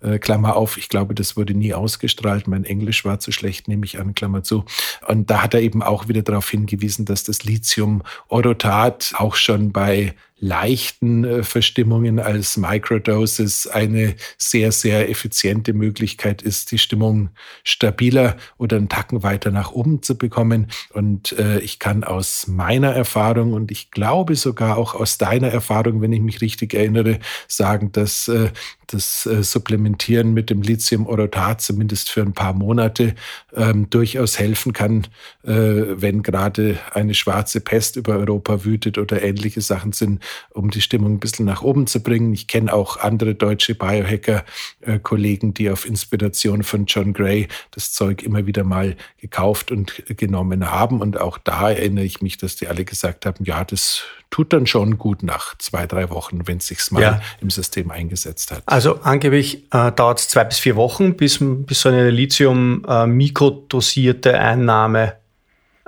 Äh, 0.00 0.18
Klammer 0.18 0.56
auf, 0.56 0.76
ich 0.76 0.88
glaube, 0.88 1.14
das 1.14 1.36
wurde 1.36 1.54
nie 1.54 1.74
ausgestrahlt. 1.74 2.48
Mein 2.48 2.64
Englisch 2.64 3.04
war 3.04 3.20
zu 3.20 3.32
schlecht, 3.32 3.68
nehme 3.68 3.84
ich 3.84 3.98
an, 3.98 4.14
Klammer 4.14 4.42
zu. 4.42 4.64
Und 5.06 5.30
da 5.30 5.42
hat 5.42 5.54
er 5.54 5.60
eben 5.60 5.82
auch 5.82 6.08
wieder 6.08 6.22
darauf 6.22 6.50
hingewiesen, 6.50 7.04
dass 7.04 7.24
das 7.24 7.44
Lithium-Orotat 7.44 9.14
auch 9.16 9.36
schon 9.36 9.72
bei 9.72 10.14
leichten 10.38 11.24
äh, 11.24 11.42
Verstimmungen 11.42 12.20
als 12.20 12.56
Microdoses 12.58 13.66
eine 13.66 14.16
sehr, 14.36 14.70
sehr 14.70 15.08
effiziente 15.08 15.72
Möglichkeit 15.72 16.42
ist, 16.42 16.72
die 16.72 16.78
Stimmung 16.78 17.30
stabiler 17.64 18.36
oder 18.58 18.76
einen 18.76 18.90
Tacken 18.90 19.22
weiter 19.22 19.50
nach 19.50 19.72
oben 19.72 20.02
zu 20.02 20.18
bekommen. 20.18 20.66
Und 20.92 21.32
äh, 21.38 21.60
ich 21.60 21.78
kann 21.78 22.04
aus 22.04 22.46
meiner 22.48 22.92
Erfahrung 22.92 23.54
und 23.54 23.70
ich 23.70 23.90
glaube 23.90 24.36
sogar 24.36 24.76
auch 24.76 24.94
aus 24.94 25.16
deiner 25.16 25.48
Erfahrung, 25.48 26.02
wenn 26.02 26.12
ich 26.12 26.20
mich 26.20 26.42
richtig 26.42 26.74
erinnere, 26.74 27.18
sagen, 27.48 27.92
dass 27.92 28.28
äh, 28.28 28.50
das 28.86 29.26
äh, 29.26 29.42
Supplementieren 29.42 30.34
mit 30.34 30.50
dem 30.50 30.62
Lithium-Orotat 30.62 31.60
zumindest 31.60 32.10
für 32.10 32.22
ein 32.22 32.32
paar 32.32 32.52
Monate 32.52 33.14
ähm, 33.54 33.88
durchaus 33.90 34.38
helfen 34.38 34.72
kann, 34.72 35.06
äh, 35.44 35.50
wenn 35.50 36.22
gerade 36.22 36.78
eine 36.92 37.14
schwarze 37.14 37.60
Pest 37.60 37.96
über 37.96 38.16
Europa 38.16 38.64
wütet 38.64 38.98
oder 38.98 39.22
ähnliche 39.22 39.60
Sachen 39.60 39.92
sind, 39.92 40.22
um 40.50 40.70
die 40.70 40.80
Stimmung 40.80 41.14
ein 41.14 41.20
bisschen 41.20 41.46
nach 41.46 41.62
oben 41.62 41.86
zu 41.86 42.02
bringen. 42.02 42.32
Ich 42.32 42.46
kenne 42.46 42.72
auch 42.72 42.98
andere 42.98 43.34
deutsche 43.34 43.74
Biohacker-Kollegen, 43.74 45.54
die 45.54 45.70
auf 45.70 45.86
Inspiration 45.86 46.62
von 46.62 46.86
John 46.86 47.12
Gray 47.12 47.48
das 47.70 47.92
Zeug 47.92 48.22
immer 48.22 48.46
wieder 48.46 48.64
mal 48.64 48.96
gekauft 49.20 49.70
und 49.70 50.02
genommen 50.16 50.70
haben. 50.70 51.00
Und 51.00 51.20
auch 51.20 51.38
da 51.38 51.70
erinnere 51.70 52.04
ich 52.04 52.22
mich, 52.22 52.38
dass 52.38 52.56
die 52.56 52.68
alle 52.68 52.84
gesagt 52.84 53.26
haben, 53.26 53.44
ja, 53.44 53.64
das 53.64 54.04
tut 54.30 54.52
dann 54.52 54.66
schon 54.66 54.98
gut 54.98 55.22
nach 55.22 55.56
zwei, 55.58 55.86
drei 55.86 56.10
Wochen, 56.10 56.46
wenn 56.46 56.58
es 56.58 56.66
sich 56.66 56.90
mal 56.90 57.02
ja. 57.02 57.22
im 57.40 57.50
System 57.50 57.90
eingesetzt 57.90 58.50
hat. 58.50 58.62
Also 58.76 59.00
angeblich 59.04 59.72
äh, 59.72 59.90
dauert 59.90 60.18
es 60.18 60.28
zwei 60.28 60.44
bis 60.44 60.58
vier 60.58 60.76
Wochen, 60.76 61.16
bis, 61.16 61.38
bis 61.40 61.80
so 61.80 61.88
eine 61.88 62.10
Lithium-mikrodosierte 62.10 64.34
äh, 64.34 64.36
Einnahme 64.36 65.14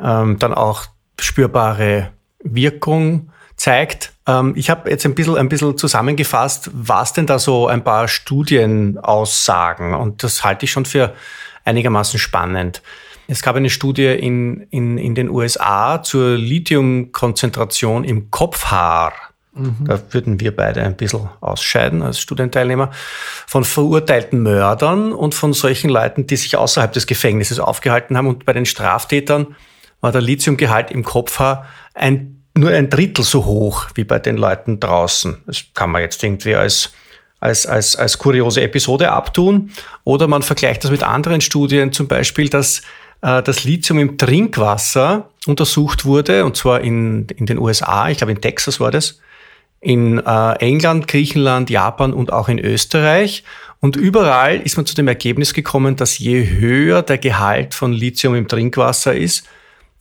ähm, 0.02 0.38
dann 0.38 0.54
auch 0.54 0.86
spürbare 1.20 2.12
Wirkung 2.42 3.28
zeigt. 3.56 4.14
Ähm, 4.26 4.54
ich 4.56 4.70
habe 4.70 4.88
jetzt 4.88 5.04
ein 5.04 5.14
bisschen, 5.14 5.36
ein 5.36 5.50
bisschen 5.50 5.76
zusammengefasst, 5.76 6.70
was 6.72 7.12
denn 7.12 7.26
da 7.26 7.38
so 7.38 7.66
ein 7.66 7.84
paar 7.84 8.08
Studien 8.08 8.96
aussagen. 8.96 9.92
Und 9.92 10.22
das 10.22 10.42
halte 10.42 10.64
ich 10.64 10.70
schon 10.70 10.86
für 10.86 11.12
einigermaßen 11.66 12.18
spannend. 12.18 12.80
Es 13.26 13.42
gab 13.42 13.56
eine 13.56 13.68
Studie 13.68 14.06
in, 14.06 14.62
in, 14.70 14.96
in 14.96 15.14
den 15.14 15.28
USA 15.28 16.02
zur 16.02 16.38
Lithiumkonzentration 16.38 18.04
im 18.04 18.30
Kopfhaar. 18.30 19.12
Mhm. 19.58 19.84
Da 19.86 20.00
würden 20.10 20.40
wir 20.40 20.54
beide 20.54 20.82
ein 20.82 20.96
bisschen 20.96 21.28
ausscheiden 21.40 22.02
als 22.02 22.20
Studienteilnehmer 22.20 22.90
von 23.46 23.64
verurteilten 23.64 24.42
Mördern 24.42 25.12
und 25.12 25.34
von 25.34 25.52
solchen 25.52 25.90
Leuten, 25.90 26.26
die 26.26 26.36
sich 26.36 26.56
außerhalb 26.56 26.92
des 26.92 27.06
Gefängnisses 27.06 27.60
aufgehalten 27.60 28.16
haben. 28.16 28.28
Und 28.28 28.44
bei 28.44 28.52
den 28.52 28.66
Straftätern 28.66 29.56
war 30.00 30.12
der 30.12 30.20
Lithiumgehalt 30.20 30.90
im 30.90 31.04
Kopfhaar 31.04 31.66
ein, 31.94 32.42
nur 32.56 32.70
ein 32.70 32.88
Drittel 32.88 33.24
so 33.24 33.44
hoch 33.44 33.86
wie 33.94 34.04
bei 34.04 34.18
den 34.18 34.36
Leuten 34.36 34.80
draußen. 34.80 35.38
Das 35.46 35.64
kann 35.74 35.90
man 35.90 36.02
jetzt 36.02 36.22
irgendwie 36.22 36.54
als 36.54 36.92
als, 37.40 37.66
als, 37.66 37.94
als 37.94 38.18
kuriose 38.18 38.62
Episode 38.62 39.12
abtun. 39.12 39.70
Oder 40.04 40.26
man 40.26 40.42
vergleicht 40.42 40.84
das 40.84 40.90
mit 40.90 41.02
anderen 41.02 41.40
Studien, 41.40 41.92
zum 41.92 42.08
Beispiel, 42.08 42.48
dass 42.48 42.82
äh, 43.22 43.42
das 43.42 43.64
Lithium 43.64 43.98
im 43.98 44.18
Trinkwasser 44.18 45.28
untersucht 45.46 46.04
wurde, 46.04 46.44
und 46.44 46.56
zwar 46.56 46.80
in, 46.80 47.26
in 47.36 47.46
den 47.46 47.58
USA, 47.58 48.08
ich 48.08 48.18
glaube 48.18 48.32
in 48.32 48.40
Texas 48.40 48.80
war 48.80 48.90
das, 48.90 49.20
in 49.80 50.18
äh, 50.18 50.52
England, 50.58 51.08
Griechenland, 51.08 51.70
Japan 51.70 52.12
und 52.12 52.32
auch 52.32 52.48
in 52.48 52.58
Österreich. 52.58 53.44
Und 53.80 53.96
überall 53.96 54.60
ist 54.60 54.76
man 54.76 54.86
zu 54.86 54.94
dem 54.94 55.08
Ergebnis 55.08 55.54
gekommen, 55.54 55.96
dass 55.96 56.18
je 56.18 56.48
höher 56.48 57.02
der 57.02 57.18
Gehalt 57.18 57.74
von 57.74 57.92
Lithium 57.92 58.34
im 58.34 58.48
Trinkwasser 58.48 59.14
ist, 59.14 59.46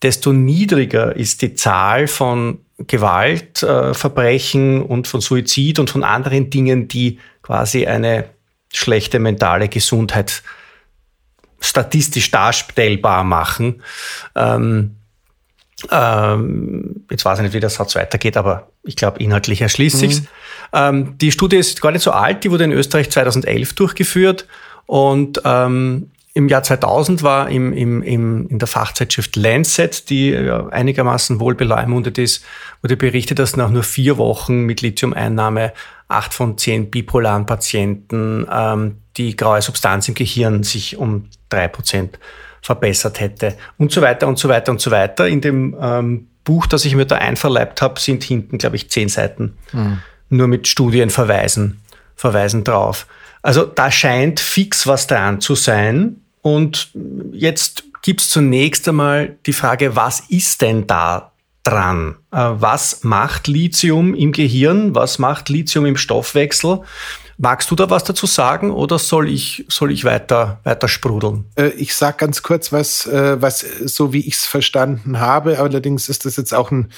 desto 0.02 0.34
niedriger 0.34 1.16
ist 1.16 1.42
die 1.42 1.54
Zahl 1.54 2.08
von 2.08 2.60
Gewaltverbrechen 2.80 4.82
äh, 4.82 4.84
und 4.84 5.08
von 5.08 5.22
Suizid 5.22 5.80
und 5.80 5.90
von 5.90 6.04
anderen 6.04 6.50
Dingen, 6.50 6.88
die 6.88 7.20
quasi 7.42 7.88
eine 7.88 8.26
schlechte 8.72 9.20
mentale 9.20 9.70
Gesundheit 9.70 10.44
statistisch 11.60 12.30
darstellbar 12.30 13.24
machen. 13.24 13.82
Ähm, 14.36 14.97
ähm, 15.92 17.06
jetzt 17.12 17.24
weiß 17.24 17.40
ich 17.40 17.44
nicht, 17.44 17.54
wie 17.54 17.60
der 17.60 17.70
Satz 17.70 17.96
weitergeht, 17.96 18.38
aber 18.38 18.70
ich 18.84 18.96
glaube, 18.96 19.20
inhaltlich 19.20 19.62
erschließt 19.62 19.96
mhm. 19.98 20.00
sich's. 20.00 20.24
Ähm, 20.74 21.18
die 21.20 21.32
Studie 21.32 21.58
ist 21.58 21.82
gar 21.82 21.92
nicht 21.92 22.02
so 22.02 22.12
alt, 22.12 22.44
die 22.44 22.52
wurde 22.52 22.64
in 22.64 22.72
Österreich 22.72 23.12
2011 23.12 23.74
durchgeführt 23.74 24.48
und 24.86 25.42
ähm, 25.46 26.10
im 26.34 26.50
Jahr 26.50 26.62
2000 26.62 27.24
war 27.24 27.50
im, 27.50 27.74
im, 27.74 28.04
im, 28.04 28.48
in 28.48 28.60
der 28.60 28.68
Fachzeitschrift 28.68 29.36
Lancet, 29.36 30.08
die 30.12 30.30
ja 30.30 30.68
einigermaßen 30.68 31.40
wohl 31.40 31.56
beleumundet 31.56 32.20
ist, 32.20 32.46
wurde 32.84 32.96
berichtet, 32.96 33.40
dass 33.40 33.58
nach 33.58 33.72
nur 33.72 33.82
vier 33.82 34.18
Wochen 34.20 34.62
mit 34.62 34.82
Lithiumeinnahme 34.82 35.74
acht 36.08 36.36
von 36.36 36.58
zehn 36.58 36.92
bipolaren 36.92 37.48
Patienten 37.48 38.46
ähm, 38.52 38.98
die 39.18 39.36
graue 39.36 39.64
Substanz 39.64 40.08
im 40.08 40.14
Gehirn 40.14 40.62
sich 40.62 40.98
um 40.98 41.28
drei 41.50 41.68
Prozent 41.68 42.20
verbessert 42.68 43.22
hätte 43.22 43.56
und 43.78 43.94
so 43.94 44.02
weiter 44.02 44.28
und 44.28 44.38
so 44.38 44.50
weiter 44.50 44.74
und 44.74 44.82
so 44.82 44.92
weiter. 44.92 45.26
In 45.26 45.40
dem 45.40 45.74
ähm, 45.82 46.28
Buch, 46.44 46.68
das 46.68 46.84
ich 46.84 46.96
mir 46.96 47.06
da 47.06 47.16
einverleibt 47.16 47.82
habe, 47.82 47.98
sind 47.98 48.26
hinten, 48.26 48.58
glaube 48.58 48.76
ich, 48.76 48.90
zehn 48.90 49.08
Seiten 49.08 49.54
mhm. 49.72 50.00
nur 50.28 50.50
mit 50.50 50.68
Studienverweisen 50.68 51.80
verweisen 52.18 52.66
drauf. 52.66 53.08
Also 53.42 53.64
da 53.64 53.90
scheint 53.90 54.42
fix 54.42 54.86
was 54.86 55.08
dran 55.08 55.40
zu 55.40 55.56
sein. 55.56 56.18
Und 56.42 56.90
jetzt 57.32 57.86
gibt 58.02 58.20
es 58.20 58.30
zunächst 58.30 58.86
einmal 58.90 59.38
die 59.46 59.54
Frage, 59.54 59.96
was 59.96 60.20
ist 60.28 60.62
denn 60.62 60.88
da 60.88 61.32
dran? 61.64 62.18
Äh, 62.34 62.50
was 62.52 63.06
macht 63.06 63.48
Lithium 63.48 64.14
im 64.14 64.34
Gehirn? 64.34 64.94
Was 64.94 65.20
macht 65.20 65.48
Lithium 65.48 65.86
im 65.86 65.96
Stoffwechsel? 65.96 66.82
Magst 67.40 67.70
du 67.70 67.76
da 67.76 67.90
was 67.92 68.04
dazu 68.04 68.26
sagen 68.26 68.72
oder 68.72 68.98
soll 68.98 69.30
ich, 69.30 69.64
soll 69.70 69.92
ich 69.92 70.04
weiter, 70.04 70.60
weiter 70.64 70.88
sprudeln? 70.88 71.46
Äh, 71.56 71.70
ich 71.70 71.96
sage 71.96 72.18
ganz 72.18 72.42
kurz 72.42 72.72
was, 72.72 73.06
äh, 73.06 73.40
was 73.40 73.60
so 73.60 74.12
wie 74.12 74.28
ich 74.28 74.36
es 74.36 74.46
verstanden 74.46 75.20
habe. 75.20 75.60
Allerdings 75.60 76.10
ist 76.10 76.26
das 76.26 76.36
jetzt 76.38 76.54
auch 76.54 76.72
ein 76.72 76.90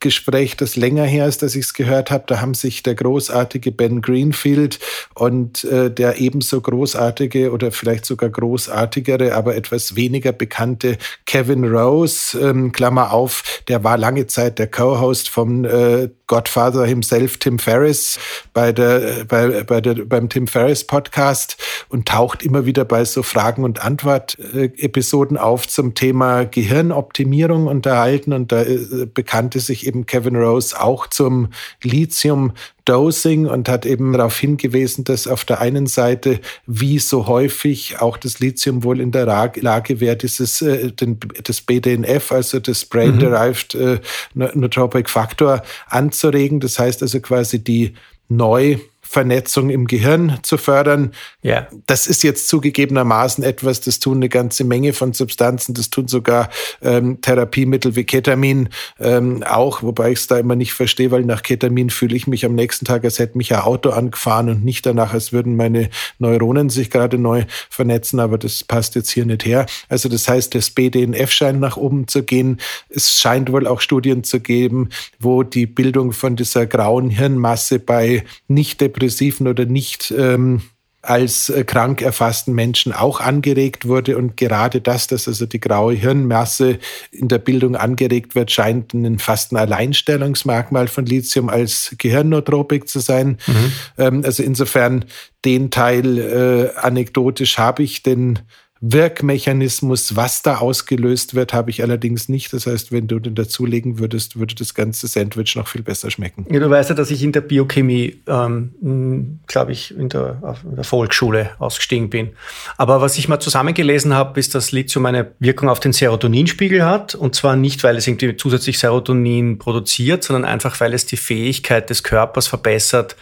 Gespräch, 0.00 0.56
das 0.56 0.76
länger 0.76 1.04
her 1.04 1.26
ist, 1.26 1.42
dass 1.42 1.56
ich 1.56 1.64
es 1.64 1.74
gehört 1.74 2.10
habe. 2.10 2.24
Da 2.28 2.40
haben 2.40 2.54
sich 2.54 2.82
der 2.82 2.94
großartige 2.94 3.72
Ben 3.72 4.00
Greenfield 4.00 4.78
und 5.14 5.64
äh, 5.64 5.90
der 5.90 6.20
ebenso 6.20 6.60
großartige 6.60 7.50
oder 7.50 7.72
vielleicht 7.72 8.04
sogar 8.04 8.30
großartigere, 8.30 9.34
aber 9.34 9.56
etwas 9.56 9.96
weniger 9.96 10.32
bekannte 10.32 10.98
Kevin 11.26 11.64
Rose, 11.64 12.38
ähm, 12.38 12.70
Klammer 12.72 13.12
auf, 13.12 13.62
der 13.66 13.82
war 13.82 13.96
lange 13.98 14.26
Zeit 14.28 14.58
der 14.60 14.68
Co-Host 14.68 15.30
vom 15.30 15.64
äh, 15.64 16.10
Godfather 16.28 16.86
himself, 16.86 17.38
Tim 17.38 17.58
Ferriss, 17.58 18.18
bei 18.52 18.72
der, 18.72 19.24
bei, 19.24 19.64
bei 19.64 19.80
der, 19.80 19.94
beim 20.04 20.28
Tim 20.28 20.46
Ferriss 20.46 20.86
Podcast 20.86 21.56
und 21.88 22.06
taucht 22.06 22.44
immer 22.44 22.64
wieder 22.64 22.84
bei 22.84 23.04
so 23.04 23.24
Fragen- 23.24 23.64
und 23.64 23.84
Antwort-Episoden 23.84 25.36
auf 25.36 25.66
zum 25.66 25.94
Thema 25.94 26.44
Gehirnoptimierung 26.44 27.66
unterhalten. 27.66 28.32
Und 28.32 28.52
da 28.52 28.62
äh, 28.62 29.06
bekannte 29.12 29.58
sich 29.58 29.86
eben 29.86 30.06
Kevin 30.06 30.36
Rose 30.36 30.80
auch 30.80 31.08
zum 31.08 31.48
Lithium 31.82 32.52
Dosing 32.88 33.46
und 33.46 33.68
hat 33.68 33.84
eben 33.84 34.12
darauf 34.14 34.38
hingewiesen, 34.38 35.04
dass 35.04 35.26
auf 35.26 35.44
der 35.44 35.60
einen 35.60 35.86
Seite, 35.86 36.40
wie 36.66 36.98
so 36.98 37.26
häufig, 37.26 38.00
auch 38.00 38.16
das 38.16 38.40
Lithium 38.40 38.82
wohl 38.82 39.00
in 39.00 39.12
der 39.12 39.26
Lage 39.26 40.00
wäre, 40.00 40.16
dieses, 40.16 40.62
äh, 40.62 40.90
den, 40.92 41.18
das 41.44 41.60
BDNF, 41.60 42.32
also 42.32 42.60
das 42.60 42.86
Brain-Derived 42.86 43.74
mhm. 43.74 44.00
äh, 44.42 44.50
Nootropic 44.54 45.10
Factor, 45.10 45.62
anzuregen. 45.88 46.60
Das 46.60 46.78
heißt 46.78 47.02
also 47.02 47.20
quasi 47.20 47.62
die 47.62 47.94
neu 48.28 48.78
Vernetzung 49.08 49.70
im 49.70 49.86
Gehirn 49.86 50.38
zu 50.42 50.58
fördern. 50.58 51.12
Ja. 51.40 51.66
Das 51.86 52.06
ist 52.06 52.22
jetzt 52.22 52.46
zugegebenermaßen 52.48 53.42
etwas, 53.42 53.80
das 53.80 54.00
tun 54.00 54.18
eine 54.18 54.28
ganze 54.28 54.64
Menge 54.64 54.92
von 54.92 55.14
Substanzen, 55.14 55.72
das 55.72 55.88
tun 55.88 56.08
sogar 56.08 56.50
ähm, 56.82 57.18
Therapiemittel 57.22 57.96
wie 57.96 58.04
Ketamin 58.04 58.68
ähm, 59.00 59.42
auch, 59.44 59.82
wobei 59.82 60.12
ich 60.12 60.18
es 60.18 60.26
da 60.26 60.38
immer 60.38 60.56
nicht 60.56 60.74
verstehe, 60.74 61.10
weil 61.10 61.24
nach 61.24 61.42
Ketamin 61.42 61.88
fühle 61.88 62.16
ich 62.16 62.26
mich 62.26 62.44
am 62.44 62.54
nächsten 62.54 62.84
Tag, 62.84 63.02
als 63.04 63.18
hätte 63.18 63.38
mich 63.38 63.54
ein 63.54 63.62
Auto 63.62 63.90
angefahren 63.90 64.50
und 64.50 64.62
nicht 64.62 64.84
danach, 64.84 65.14
als 65.14 65.32
würden 65.32 65.56
meine 65.56 65.88
Neuronen 66.18 66.68
sich 66.68 66.90
gerade 66.90 67.16
neu 67.16 67.44
vernetzen, 67.70 68.20
aber 68.20 68.36
das 68.36 68.62
passt 68.62 68.94
jetzt 68.94 69.08
hier 69.08 69.24
nicht 69.24 69.46
her. 69.46 69.64
Also 69.88 70.10
das 70.10 70.28
heißt, 70.28 70.54
das 70.54 70.68
BDNF 70.70 71.32
scheint 71.32 71.60
nach 71.60 71.78
oben 71.78 72.08
zu 72.08 72.24
gehen. 72.24 72.58
Es 72.90 73.14
scheint 73.14 73.50
wohl 73.52 73.66
auch 73.66 73.80
Studien 73.80 74.22
zu 74.22 74.40
geben, 74.40 74.90
wo 75.18 75.44
die 75.44 75.66
Bildung 75.66 76.12
von 76.12 76.36
dieser 76.36 76.66
grauen 76.66 77.08
Hirnmasse 77.08 77.78
bei 77.78 78.24
nicht 78.48 78.82
depressiven 78.98 79.46
oder 79.46 79.64
nicht 79.64 80.12
ähm, 80.16 80.62
als 81.00 81.48
äh, 81.48 81.64
krank 81.64 82.02
erfassten 82.02 82.54
Menschen 82.54 82.92
auch 82.92 83.20
angeregt 83.20 83.86
wurde. 83.86 84.18
Und 84.18 84.36
gerade 84.36 84.80
das, 84.80 85.06
dass 85.06 85.28
also 85.28 85.46
die 85.46 85.60
graue 85.60 85.94
Hirnmasse 85.94 86.78
in 87.12 87.28
der 87.28 87.38
Bildung 87.38 87.76
angeregt 87.76 88.34
wird, 88.34 88.50
scheint 88.50 88.92
ein 88.94 89.18
fast 89.18 89.52
ein 89.52 89.56
Alleinstellungsmerkmal 89.56 90.88
von 90.88 91.06
Lithium 91.06 91.48
als 91.48 91.94
Gehirnotropik 91.98 92.88
zu 92.88 92.98
sein. 92.98 93.38
Mhm. 93.46 93.72
Ähm, 93.96 94.22
also 94.24 94.42
insofern 94.42 95.04
den 95.44 95.70
Teil 95.70 96.18
äh, 96.18 96.78
anekdotisch 96.78 97.58
habe 97.58 97.84
ich, 97.84 98.02
den 98.02 98.40
Wirkmechanismus, 98.80 100.14
was 100.14 100.42
da 100.42 100.58
ausgelöst 100.58 101.34
wird, 101.34 101.52
habe 101.52 101.70
ich 101.70 101.82
allerdings 101.82 102.28
nicht. 102.28 102.52
Das 102.52 102.66
heißt, 102.66 102.92
wenn 102.92 103.08
du 103.08 103.18
den 103.18 103.34
dazulegen 103.34 103.98
würdest, 103.98 104.38
würde 104.38 104.54
das 104.54 104.74
ganze 104.74 105.08
Sandwich 105.08 105.56
noch 105.56 105.66
viel 105.66 105.82
besser 105.82 106.10
schmecken. 106.10 106.46
Ja, 106.50 106.60
du 106.60 106.70
weißt 106.70 106.90
ja, 106.90 106.94
dass 106.94 107.10
ich 107.10 107.22
in 107.22 107.32
der 107.32 107.40
Biochemie, 107.40 108.22
ähm, 108.28 109.40
glaube 109.46 109.72
ich, 109.72 109.96
in 109.96 110.08
der, 110.08 110.58
in 110.64 110.76
der, 110.76 110.84
Volksschule 110.84 111.50
ausgestiegen 111.58 112.08
bin. 112.08 112.30
Aber 112.76 113.00
was 113.00 113.18
ich 113.18 113.28
mal 113.28 113.40
zusammengelesen 113.40 114.14
habe, 114.14 114.38
ist, 114.38 114.54
dass 114.54 114.70
Lithium 114.70 115.06
eine 115.06 115.32
Wirkung 115.40 115.68
auf 115.68 115.80
den 115.80 115.92
Serotoninspiegel 115.92 116.84
hat. 116.84 117.14
Und 117.14 117.34
zwar 117.34 117.56
nicht, 117.56 117.82
weil 117.82 117.96
es 117.96 118.06
irgendwie 118.06 118.36
zusätzlich 118.36 118.78
Serotonin 118.78 119.58
produziert, 119.58 120.22
sondern 120.22 120.44
einfach, 120.44 120.78
weil 120.80 120.94
es 120.94 121.04
die 121.04 121.16
Fähigkeit 121.16 121.90
des 121.90 122.04
Körpers 122.04 122.46
verbessert, 122.46 123.16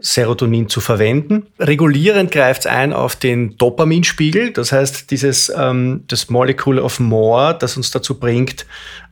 Serotonin 0.00 0.68
zu 0.68 0.80
verwenden. 0.80 1.46
Regulierend 1.58 2.30
greift 2.30 2.62
es 2.62 2.66
ein 2.66 2.92
auf 2.92 3.16
den 3.16 3.56
Dopaminspiegel, 3.56 4.52
das 4.52 4.70
heißt 4.70 5.10
dieses 5.10 5.52
ähm, 5.54 6.04
das 6.06 6.30
Molecule 6.30 6.82
of 6.82 7.00
More, 7.00 7.56
das 7.58 7.76
uns 7.76 7.90
dazu 7.90 8.18
bringt, 8.18 8.64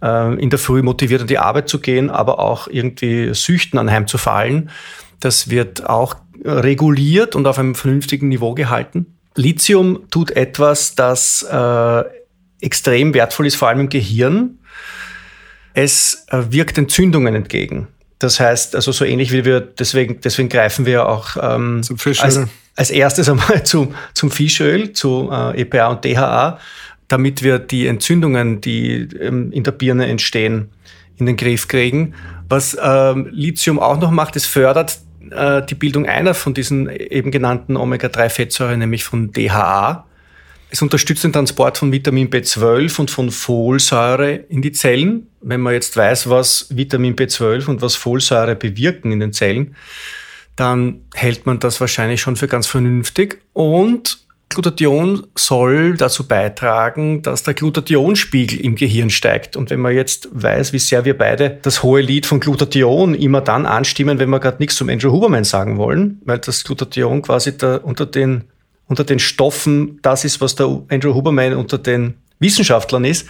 äh, 0.03 0.35
in 0.41 0.51
der 0.51 0.59
Früh 0.59 0.83
motiviert 0.83 1.23
an 1.23 1.27
die 1.27 1.39
Arbeit 1.39 1.69
zu 1.69 1.81
gehen, 1.81 2.09
aber 2.09 2.39
auch 2.39 2.69
irgendwie 2.69 3.35
Süchten 3.35 3.79
anheimzufallen. 3.79 4.71
Das 5.19 5.51
wird 5.51 5.89
auch 5.89 6.17
reguliert 6.45 7.35
und 7.35 7.47
auf 7.47 7.59
einem 7.59 7.75
vernünftigen 7.75 8.29
Niveau 8.29 8.55
gehalten. 8.55 9.17
Lithium 9.35 10.09
tut 10.11 10.31
etwas, 10.31 10.95
das 10.95 11.43
äh, 11.43 12.05
extrem 12.61 13.13
wertvoll 13.13 13.47
ist, 13.47 13.57
vor 13.57 13.69
allem 13.69 13.81
im 13.81 13.89
Gehirn. 13.89 14.59
Es 15.75 16.27
äh, 16.29 16.43
wirkt 16.51 16.79
Entzündungen 16.79 17.35
entgegen. 17.35 17.89
Das 18.19 18.41
heißt, 18.41 18.75
also 18.75 18.93
so 18.93 19.05
ähnlich 19.05 19.33
wie 19.33 19.45
wir, 19.45 19.61
deswegen, 19.61 20.21
deswegen 20.21 20.49
greifen 20.49 20.87
wir 20.87 21.09
auch 21.09 21.37
ähm, 21.41 21.83
zum 21.83 21.99
Fischöl. 21.99 22.25
Als, 22.25 22.41
als 22.75 22.91
erstes 22.91 23.29
einmal 23.29 23.63
zu, 23.65 23.95
zum 24.15 24.31
Fischöl, 24.31 24.93
zu 24.93 25.31
äh, 25.31 25.61
EPA 25.61 25.89
und 25.89 26.05
DHA, 26.05 26.59
damit 27.09 27.43
wir 27.43 27.59
die 27.59 27.87
Entzündungen, 27.87 28.61
die 28.61 29.09
ähm, 29.21 29.53
in 29.53 29.65
der 29.65 29.73
Birne 29.73 30.07
entstehen, 30.07 30.71
in 31.19 31.27
den 31.27 31.37
Griff 31.37 31.69
kriegen. 31.69 32.15
Was 32.49 32.77
ähm, 32.81 33.29
Lithium 33.31 33.79
auch 33.79 33.99
noch 33.99 34.11
macht, 34.11 34.37
es 34.37 34.47
fördert 34.47 34.99
äh, 35.31 35.63
die 35.67 35.75
Bildung 35.75 36.07
einer 36.07 36.35
von 36.35 36.55
diesen 36.55 36.89
eben 36.89 37.31
genannten 37.31 37.77
Omega-3-Fettsäuren, 37.77 38.79
nämlich 38.79 39.05
von 39.05 39.33
DHA. 39.33 40.06
Es 40.77 40.83
unterstützt 40.83 41.25
den 41.25 41.33
Transport 41.33 41.79
von 41.79 41.91
Vitamin 41.91 42.29
B12 42.29 43.01
und 43.01 43.11
von 43.11 43.31
Folsäure 43.31 44.35
in 44.35 44.61
die 44.61 44.73
Zellen. 44.73 45.27
Wenn 45.41 45.63
man 45.63 45.73
jetzt 45.73 45.97
weiß, 45.97 46.29
was 46.29 46.67
Vitamin 46.69 47.17
B12 47.17 47.69
und 47.69 47.81
was 47.81 47.97
Folsäure 47.97 48.57
bewirken 48.57 49.11
in 49.11 49.21
den 49.21 49.33
Zellen, 49.33 49.75
dann 50.55 51.01
hält 51.15 51.47
man 51.47 51.61
das 51.61 51.81
wahrscheinlich 51.81 52.21
schon 52.21 52.37
für 52.37 52.47
ganz 52.47 52.67
vernünftig. 52.67 53.41
Und 53.55 54.19
Glutathion 54.51 55.27
soll 55.35 55.97
dazu 55.97 56.29
beitragen, 56.29 57.23
dass 57.23 57.43
der 57.43 57.55
Glutathionspiegel 57.55 58.61
im 58.61 58.75
Gehirn 58.75 59.09
steigt. 59.09 59.57
Und 59.57 59.71
wenn 59.71 59.81
man 59.81 59.95
jetzt 59.95 60.29
weiß, 60.31 60.75
wie 60.75 60.79
sehr 60.79 61.07
wir 61.07 61.17
beide 61.17 61.59
das 61.63 61.83
hohe 61.83 62.03
Lied 62.03 62.27
von 62.27 62.39
Glutathion 62.39 63.15
immer 63.15 63.41
dann 63.41 63.65
anstimmen, 63.65 64.19
wenn 64.19 64.29
wir 64.29 64.41
gerade 64.41 64.59
nichts 64.59 64.77
zum 64.77 64.91
Andrew 64.91 65.11
Huberman 65.11 65.45
sagen 65.45 65.79
wollen, 65.79 66.21
weil 66.27 66.37
das 66.37 66.65
Glutathion 66.65 67.23
quasi 67.23 67.57
da 67.57 67.77
unter 67.77 68.05
den 68.05 68.45
unter 68.87 69.05
den 69.05 69.19
Stoffen 69.19 69.99
das 70.03 70.25
ist, 70.25 70.41
was 70.41 70.55
der 70.55 70.83
Andrew 70.89 71.15
Huberman 71.15 71.55
unter 71.55 71.79
den 71.79 72.15
Wissenschaftlern 72.39 73.05
ist, 73.05 73.27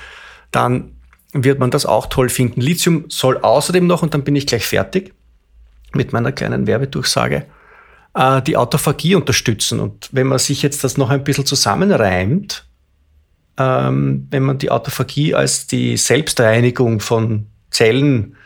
dann 0.50 0.92
wird 1.32 1.58
man 1.58 1.70
das 1.70 1.86
auch 1.86 2.06
toll 2.06 2.28
finden. 2.28 2.60
Lithium 2.60 3.04
soll 3.08 3.38
außerdem 3.38 3.86
noch, 3.86 4.02
und 4.02 4.14
dann 4.14 4.24
bin 4.24 4.36
ich 4.36 4.46
gleich 4.46 4.66
fertig 4.66 5.14
mit 5.92 6.12
meiner 6.12 6.32
kleinen 6.32 6.66
Werbedurchsage, 6.66 7.46
äh, 8.14 8.42
die 8.42 8.56
Autophagie 8.56 9.14
unterstützen. 9.14 9.80
Und 9.80 10.08
wenn 10.12 10.26
man 10.26 10.38
sich 10.38 10.62
jetzt 10.62 10.84
das 10.84 10.96
noch 10.96 11.10
ein 11.10 11.24
bisschen 11.24 11.46
zusammenreimt, 11.46 12.66
ähm, 13.58 14.26
wenn 14.30 14.42
man 14.42 14.58
die 14.58 14.70
Autophagie 14.70 15.34
als 15.34 15.66
die 15.66 15.96
Selbstreinigung 15.96 17.00
von 17.00 17.46
Zellen 17.70 18.36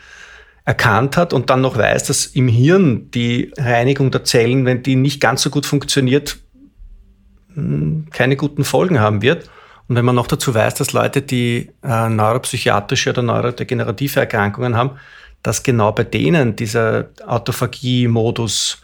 erkannt 0.64 1.16
hat 1.16 1.32
und 1.32 1.50
dann 1.50 1.60
noch 1.60 1.76
weiß, 1.76 2.04
dass 2.04 2.26
im 2.26 2.46
Hirn 2.46 3.10
die 3.10 3.52
Reinigung 3.56 4.10
der 4.10 4.24
Zellen, 4.24 4.66
wenn 4.66 4.82
die 4.82 4.94
nicht 4.94 5.20
ganz 5.20 5.42
so 5.42 5.50
gut 5.50 5.66
funktioniert, 5.66 6.38
keine 8.10 8.36
guten 8.36 8.64
Folgen 8.64 9.00
haben 9.00 9.22
wird. 9.22 9.50
Und 9.88 9.96
wenn 9.96 10.04
man 10.04 10.14
noch 10.14 10.28
dazu 10.28 10.54
weiß, 10.54 10.74
dass 10.74 10.92
Leute, 10.92 11.22
die 11.22 11.70
äh, 11.82 12.08
neuropsychiatrische 12.08 13.10
oder 13.10 13.22
neurodegenerative 13.22 14.20
Erkrankungen 14.20 14.76
haben, 14.76 14.92
dass 15.42 15.62
genau 15.62 15.92
bei 15.92 16.04
denen 16.04 16.54
dieser 16.54 17.08
Autophagie-Modus 17.26 18.82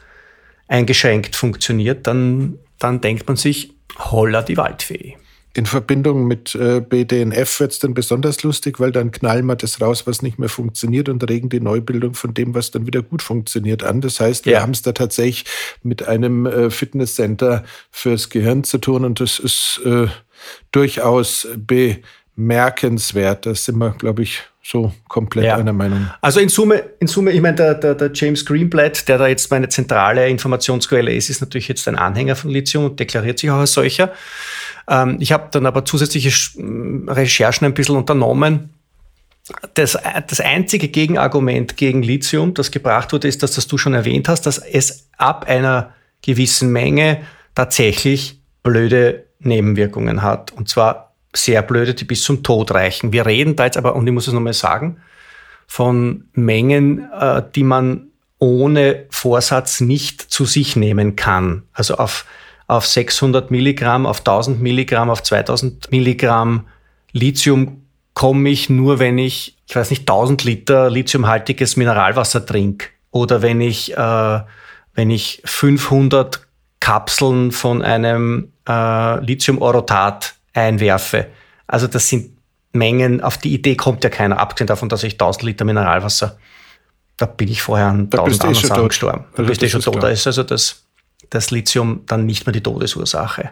eingeschränkt 0.68 1.36
funktioniert, 1.36 2.06
dann, 2.06 2.58
dann 2.78 3.00
denkt 3.00 3.28
man 3.28 3.36
sich, 3.36 3.72
holla 3.98 4.42
die 4.42 4.56
Waldfee. 4.56 5.16
In 5.56 5.64
Verbindung 5.64 6.26
mit 6.26 6.54
äh, 6.54 6.82
BDNF 6.82 7.60
wird 7.60 7.72
es 7.72 7.78
dann 7.78 7.94
besonders 7.94 8.42
lustig, 8.42 8.78
weil 8.78 8.92
dann 8.92 9.10
knallen 9.10 9.46
wir 9.46 9.56
das 9.56 9.80
raus, 9.80 10.06
was 10.06 10.20
nicht 10.20 10.38
mehr 10.38 10.50
funktioniert 10.50 11.08
und 11.08 11.26
regen 11.30 11.48
die 11.48 11.60
Neubildung 11.60 12.12
von 12.12 12.34
dem, 12.34 12.54
was 12.54 12.72
dann 12.72 12.86
wieder 12.86 13.00
gut 13.00 13.22
funktioniert, 13.22 13.82
an. 13.82 14.02
Das 14.02 14.20
heißt, 14.20 14.44
wir 14.44 14.52
ja. 14.52 14.60
haben 14.60 14.72
es 14.72 14.82
da 14.82 14.92
tatsächlich 14.92 15.46
mit 15.82 16.06
einem 16.06 16.44
äh, 16.44 16.68
Fitnesscenter 16.68 17.64
fürs 17.90 18.28
Gehirn 18.28 18.64
zu 18.64 18.76
tun 18.76 19.06
und 19.06 19.18
das 19.18 19.38
ist 19.38 19.80
äh, 19.86 20.08
durchaus 20.72 21.48
bemerkenswert. 21.56 23.46
Da 23.46 23.54
sind 23.54 23.78
wir, 23.78 23.92
glaube 23.92 24.24
ich, 24.24 24.42
so 24.62 24.92
komplett 25.08 25.46
ja. 25.46 25.56
einer 25.56 25.72
Meinung. 25.72 26.10
Also 26.20 26.40
in 26.40 26.50
Summe, 26.50 26.82
in 26.98 27.06
Summe, 27.06 27.30
ich 27.30 27.40
meine, 27.40 27.56
der, 27.56 27.74
der, 27.76 27.94
der 27.94 28.10
James 28.12 28.44
Greenblatt, 28.44 29.08
der 29.08 29.16
da 29.16 29.26
jetzt 29.26 29.50
meine 29.50 29.70
zentrale 29.70 30.28
Informationsquelle 30.28 31.14
ist, 31.14 31.30
ist 31.30 31.40
natürlich 31.40 31.68
jetzt 31.68 31.88
ein 31.88 31.96
Anhänger 31.96 32.36
von 32.36 32.50
Lithium 32.50 32.84
und 32.84 33.00
deklariert 33.00 33.38
sich 33.38 33.50
auch 33.50 33.56
als 33.56 33.72
solcher. 33.72 34.12
Ähm, 34.88 35.16
ich 35.20 35.32
habe 35.32 35.48
dann 35.50 35.66
aber 35.66 35.84
zusätzliche 35.84 36.30
Recherchen 37.08 37.66
ein 37.66 37.74
bisschen 37.74 37.96
unternommen. 37.96 38.70
Das, 39.74 39.96
das 40.26 40.40
einzige 40.40 40.88
Gegenargument 40.88 41.76
gegen 41.76 42.02
Lithium, 42.02 42.54
das 42.54 42.70
gebracht 42.70 43.12
wurde, 43.12 43.28
ist, 43.28 43.42
dass 43.42 43.52
das 43.52 43.68
du 43.68 43.78
schon 43.78 43.94
erwähnt 43.94 44.28
hast, 44.28 44.42
dass 44.42 44.58
es 44.58 45.08
ab 45.16 45.46
einer 45.48 45.94
gewissen 46.22 46.72
Menge 46.72 47.22
tatsächlich 47.54 48.40
blöde 48.62 49.24
Nebenwirkungen 49.38 50.22
hat. 50.22 50.52
Und 50.52 50.68
zwar 50.68 51.14
sehr 51.32 51.62
blöde, 51.62 51.94
die 51.94 52.04
bis 52.04 52.22
zum 52.22 52.42
Tod 52.42 52.72
reichen. 52.72 53.12
Wir 53.12 53.26
reden 53.26 53.54
da 53.54 53.64
jetzt 53.64 53.76
aber, 53.76 53.94
und 53.94 54.06
ich 54.06 54.12
muss 54.12 54.26
es 54.26 54.34
nochmal 54.34 54.52
sagen, 54.52 54.98
von 55.68 56.24
Mengen, 56.32 57.08
äh, 57.12 57.42
die 57.54 57.62
man 57.62 58.08
ohne 58.38 59.06
Vorsatz 59.10 59.80
nicht 59.80 60.20
zu 60.20 60.44
sich 60.44 60.76
nehmen 60.76 61.16
kann. 61.16 61.62
Also 61.72 61.96
auf 61.96 62.26
auf 62.66 62.86
600 62.86 63.50
Milligramm, 63.50 64.06
auf 64.06 64.18
1000 64.18 64.60
Milligramm, 64.60 65.10
auf 65.10 65.22
2000 65.22 65.90
Milligramm 65.90 66.66
Lithium 67.12 67.82
komme 68.14 68.48
ich 68.48 68.70
nur, 68.70 68.98
wenn 68.98 69.18
ich, 69.18 69.56
ich 69.68 69.76
weiß 69.76 69.90
nicht, 69.90 70.02
1000 70.02 70.44
Liter 70.44 70.90
lithiumhaltiges 70.90 71.76
Mineralwasser 71.76 72.44
trinke 72.44 72.88
oder 73.10 73.42
wenn 73.42 73.60
ich, 73.60 73.96
äh, 73.96 74.40
wenn 74.94 75.10
ich 75.10 75.42
500 75.44 76.40
Kapseln 76.80 77.52
von 77.52 77.82
einem 77.82 78.52
äh, 78.68 79.20
Lithium-Orotat 79.20 80.34
einwerfe. 80.54 81.26
Also 81.66 81.86
das 81.86 82.08
sind 82.08 82.36
Mengen, 82.72 83.22
auf 83.22 83.38
die 83.38 83.52
Idee 83.52 83.74
kommt 83.74 84.04
ja 84.04 84.10
keiner, 84.10 84.38
abgesehen 84.38 84.66
davon, 84.66 84.88
dass 84.88 85.02
ich 85.02 85.14
1000 85.14 85.42
Liter 85.44 85.64
Mineralwasser, 85.64 86.38
da 87.16 87.26
bin 87.26 87.48
ich 87.48 87.62
vorher 87.62 87.86
an 87.86 88.08
1000 88.12 88.44
anderen 88.44 88.68
Sachen 88.68 88.88
gestorben. 88.88 89.24
Da 89.34 89.42
bist 89.42 89.62
du 89.62 89.66
eh 89.66 89.68
schon 89.68 89.80
tot. 89.80 90.02
Da 90.02 90.08
ist 90.08 90.26
also 90.26 90.42
das 90.42 90.85
das 91.30 91.50
Lithium 91.50 92.02
dann 92.06 92.26
nicht 92.26 92.46
mehr 92.46 92.52
die 92.52 92.62
Todesursache. 92.62 93.50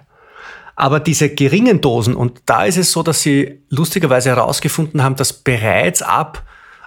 Aber 0.77 0.99
diese 1.01 1.31
geringen 1.31 1.81
Dosen, 1.81 2.15
und 2.15 2.43
da 2.47 2.65
ist 2.65 2.77
es 2.77 2.91
so, 2.91 3.03
dass 3.03 3.23
sie 3.23 3.61
lustigerweise 3.71 4.31
herausgefunden 4.31 5.03
haben, 5.03 5.17
dass 5.17 5.33
bereits 5.33 6.03
ab 6.03 6.43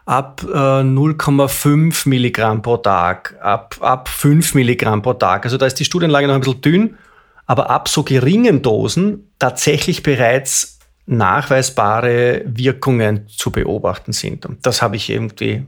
ab 0.07 0.41
äh, 0.47 0.47
0,5 0.47 2.07
Milligramm 2.07 2.61
pro 2.61 2.77
Tag, 2.77 3.35
ab, 3.41 3.75
ab 3.81 4.07
5 4.07 4.55
Milligramm 4.55 5.01
pro 5.01 5.13
Tag. 5.13 5.43
Also 5.43 5.57
da 5.57 5.65
ist 5.65 5.75
die 5.75 5.85
Studienlage 5.85 6.27
noch 6.27 6.35
ein 6.35 6.41
bisschen 6.41 6.61
dünn, 6.61 6.97
aber 7.45 7.69
ab 7.69 7.89
so 7.89 8.03
geringen 8.03 8.61
Dosen 8.61 9.29
tatsächlich 9.37 10.03
bereits 10.03 10.79
nachweisbare 11.07 12.43
Wirkungen 12.45 13.27
zu 13.27 13.51
beobachten 13.51 14.13
sind. 14.13 14.45
Und 14.45 14.65
das 14.65 14.81
habe 14.81 14.95
ich 14.95 15.09
irgendwie 15.09 15.65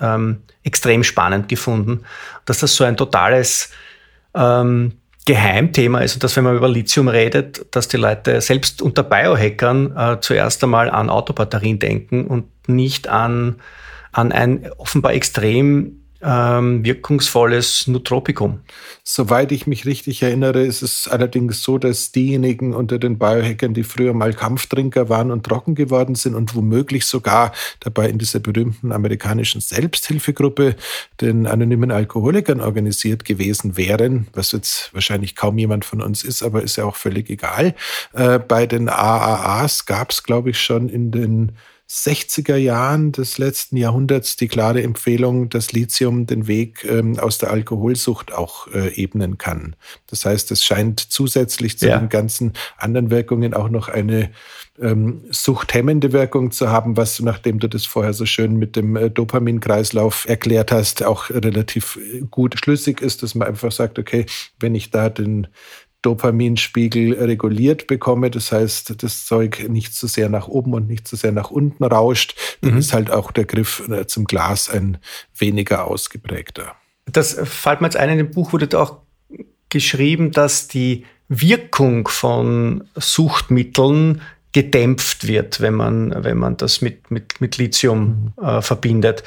ähm, 0.00 0.42
extrem 0.62 1.04
spannend 1.04 1.48
gefunden, 1.48 2.04
dass 2.46 2.60
das 2.60 2.74
so 2.74 2.84
ein 2.84 2.96
totales 2.96 3.70
ähm, 4.34 4.92
Geheimthema 5.26 6.00
ist 6.00 6.14
und 6.14 6.22
dass, 6.22 6.36
wenn 6.36 6.44
man 6.44 6.56
über 6.56 6.68
Lithium 6.68 7.08
redet, 7.08 7.64
dass 7.74 7.88
die 7.88 7.96
Leute 7.96 8.40
selbst 8.40 8.82
unter 8.82 9.02
Biohackern 9.02 9.96
äh, 9.96 10.20
zuerst 10.20 10.62
einmal 10.62 10.90
an 10.90 11.08
Autobatterien 11.08 11.78
denken 11.78 12.26
und 12.26 12.46
nicht 12.68 13.08
an, 13.08 13.56
an 14.12 14.32
ein 14.32 14.70
offenbar 14.76 15.14
extrem 15.14 16.03
ähm, 16.24 16.84
wirkungsvolles 16.84 17.86
Nootropikum. 17.86 18.60
Soweit 19.02 19.52
ich 19.52 19.66
mich 19.66 19.84
richtig 19.84 20.22
erinnere, 20.22 20.62
ist 20.62 20.80
es 20.80 21.06
allerdings 21.06 21.62
so, 21.62 21.76
dass 21.76 22.12
diejenigen 22.12 22.72
unter 22.72 22.98
den 22.98 23.18
Biohackern, 23.18 23.74
die 23.74 23.82
früher 23.82 24.14
mal 24.14 24.32
Kampftrinker 24.32 25.08
waren 25.10 25.30
und 25.30 25.44
trocken 25.44 25.74
geworden 25.74 26.14
sind 26.14 26.34
und 26.34 26.54
womöglich 26.54 27.04
sogar 27.04 27.52
dabei 27.80 28.08
in 28.08 28.18
dieser 28.18 28.40
berühmten 28.40 28.92
amerikanischen 28.92 29.60
Selbsthilfegruppe 29.60 30.76
den 31.20 31.46
anonymen 31.46 31.90
Alkoholikern 31.90 32.60
organisiert 32.60 33.24
gewesen 33.26 33.76
wären, 33.76 34.28
was 34.32 34.52
jetzt 34.52 34.94
wahrscheinlich 34.94 35.36
kaum 35.36 35.58
jemand 35.58 35.84
von 35.84 36.00
uns 36.00 36.24
ist, 36.24 36.42
aber 36.42 36.62
ist 36.62 36.76
ja 36.76 36.84
auch 36.84 36.96
völlig 36.96 37.28
egal. 37.28 37.74
Äh, 38.14 38.38
bei 38.38 38.66
den 38.66 38.88
AAAs 38.88 39.84
gab 39.84 40.10
es, 40.10 40.22
glaube 40.22 40.50
ich, 40.50 40.60
schon 40.60 40.88
in 40.88 41.10
den 41.10 41.52
60er 41.88 42.56
Jahren 42.56 43.12
des 43.12 43.38
letzten 43.38 43.76
Jahrhunderts 43.76 44.36
die 44.36 44.48
klare 44.48 44.82
Empfehlung, 44.82 45.50
dass 45.50 45.72
Lithium 45.72 46.26
den 46.26 46.46
Weg 46.46 46.84
ähm, 46.84 47.18
aus 47.18 47.38
der 47.38 47.50
Alkoholsucht 47.50 48.32
auch 48.32 48.68
äh, 48.68 48.94
ebnen 48.94 49.36
kann. 49.38 49.76
Das 50.06 50.24
heißt, 50.24 50.50
es 50.50 50.64
scheint 50.64 51.00
zusätzlich 51.00 51.78
zu 51.78 51.88
ja. 51.88 51.98
den 51.98 52.08
ganzen 52.08 52.54
anderen 52.78 53.10
Wirkungen 53.10 53.52
auch 53.52 53.68
noch 53.68 53.88
eine 53.88 54.30
ähm, 54.80 55.24
suchthemmende 55.30 56.12
Wirkung 56.12 56.50
zu 56.50 56.68
haben, 56.68 56.96
was, 56.96 57.20
nachdem 57.20 57.60
du 57.60 57.68
das 57.68 57.86
vorher 57.86 58.12
so 58.12 58.26
schön 58.26 58.56
mit 58.56 58.76
dem 58.76 58.96
äh, 58.96 59.10
Dopaminkreislauf 59.10 60.26
erklärt 60.28 60.72
hast, 60.72 61.04
auch 61.04 61.30
relativ 61.30 61.96
äh, 61.96 62.22
gut 62.30 62.58
schlüssig 62.58 63.00
ist, 63.00 63.22
dass 63.22 63.34
man 63.34 63.46
einfach 63.46 63.70
sagt, 63.70 63.98
okay, 63.98 64.26
wenn 64.58 64.74
ich 64.74 64.90
da 64.90 65.10
den 65.10 65.46
Dopaminspiegel 66.04 67.14
reguliert 67.14 67.86
bekomme. 67.86 68.30
Das 68.30 68.52
heißt, 68.52 69.02
das 69.02 69.26
Zeug 69.26 69.66
nicht 69.68 69.94
zu 69.94 70.06
sehr 70.06 70.28
nach 70.28 70.48
oben 70.48 70.74
und 70.74 70.86
nicht 70.86 71.08
zu 71.08 71.16
sehr 71.16 71.32
nach 71.32 71.50
unten 71.50 71.84
rauscht. 71.84 72.36
Dann 72.60 72.72
mhm. 72.72 72.78
ist 72.78 72.92
halt 72.92 73.10
auch 73.10 73.32
der 73.32 73.44
Griff 73.44 73.88
äh, 73.88 74.06
zum 74.06 74.24
Glas 74.24 74.68
ein 74.68 74.98
weniger 75.36 75.86
ausgeprägter. 75.86 76.74
Das 77.06 77.38
fällt 77.44 77.80
mir 77.80 77.88
jetzt 77.88 77.96
ein, 77.96 78.10
in 78.10 78.18
dem 78.18 78.30
Buch 78.30 78.52
wurde 78.52 78.78
auch 78.78 78.98
geschrieben, 79.68 80.30
dass 80.30 80.68
die 80.68 81.04
Wirkung 81.28 82.06
von 82.06 82.84
Suchtmitteln 82.96 84.20
gedämpft 84.54 85.26
wird, 85.26 85.60
wenn 85.60 85.74
man, 85.74 86.24
wenn 86.24 86.38
man 86.38 86.56
das 86.56 86.80
mit, 86.80 87.10
mit, 87.10 87.40
mit 87.40 87.58
Lithium 87.58 88.32
mhm. 88.36 88.44
äh, 88.44 88.62
verbindet, 88.62 89.24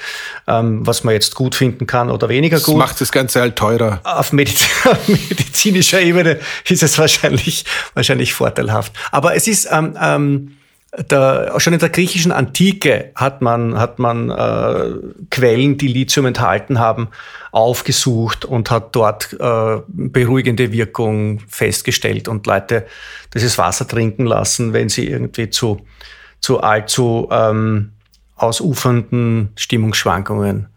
ähm, 0.48 0.88
was 0.88 1.04
man 1.04 1.14
jetzt 1.14 1.36
gut 1.36 1.54
finden 1.54 1.86
kann 1.86 2.10
oder 2.10 2.30
weniger 2.30 2.58
gut. 2.58 2.70
Das 2.70 2.76
macht 2.76 3.02
das 3.02 3.12
Ganze 3.12 3.42
halt 3.42 3.58
teurer. 3.58 4.00
Auf, 4.04 4.32
Mediz 4.32 4.66
auf 4.86 5.08
medizinischer 5.08 6.02
Ebene 6.02 6.40
ist 6.68 6.82
es 6.82 6.98
wahrscheinlich, 6.98 7.66
wahrscheinlich 7.94 8.34
vorteilhaft. 8.34 8.94
Aber 9.12 9.36
es 9.36 9.48
ist, 9.48 9.68
ähm, 9.70 9.98
ähm, 10.02 10.57
der, 10.96 11.60
schon 11.60 11.74
in 11.74 11.80
der 11.80 11.90
griechischen 11.90 12.32
Antike 12.32 13.12
hat 13.16 13.42
man, 13.42 13.78
hat 13.78 14.00
man 14.00 14.30
äh, 14.30 14.94
Quellen, 15.30 15.78
die 15.78 15.88
Lithium 15.88 16.26
enthalten 16.26 16.80
haben, 16.80 17.10
aufgesucht 17.52 18.46
und 18.46 18.72
hat 18.72 18.96
dort 18.96 19.34
äh, 19.40 19.82
beruhigende 19.88 20.72
Wirkung 20.72 21.40
festgestellt 21.48 22.28
und 22.28 22.48
Leute 22.48 22.86
dieses 23.34 23.58
Wasser 23.58 23.88
trinken 23.88 24.26
lassen, 24.26 24.74
wenn 24.74 24.90
sie 24.90 25.08
irgendwie 25.08 25.50
zu, 25.50 25.86
zu 26.40 26.62
allzu 26.62 27.28
ähm, 27.32 27.92
ausufernden 28.36 29.52
Stimmungsschwankungen 29.56 30.68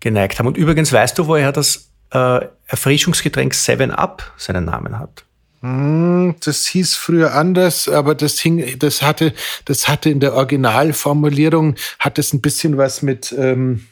geneigt 0.00 0.38
haben. 0.38 0.48
Und 0.48 0.56
übrigens 0.56 0.92
weißt 0.92 1.18
du, 1.18 1.28
woher 1.28 1.52
das 1.52 1.90
äh, 2.10 2.46
Erfrischungsgetränk 2.66 3.54
7 3.54 3.92
Up 3.92 4.32
seinen 4.36 4.64
Namen 4.64 4.98
hat? 4.98 5.24
Hm, 5.62 6.34
das 6.44 6.66
hieß 6.66 6.96
früher 6.96 7.34
anders, 7.34 7.88
aber 7.88 8.16
das 8.16 8.40
hing, 8.40 8.78
das 8.80 9.00
hatte, 9.00 9.32
das 9.64 9.86
hatte 9.86 10.10
in 10.10 10.18
der 10.18 10.34
Originalformulierung, 10.34 11.76
hat 12.00 12.18
es 12.18 12.32
ein 12.32 12.40
bisschen 12.40 12.78
was 12.78 13.02
mit, 13.02 13.32
ähm, 13.38 13.86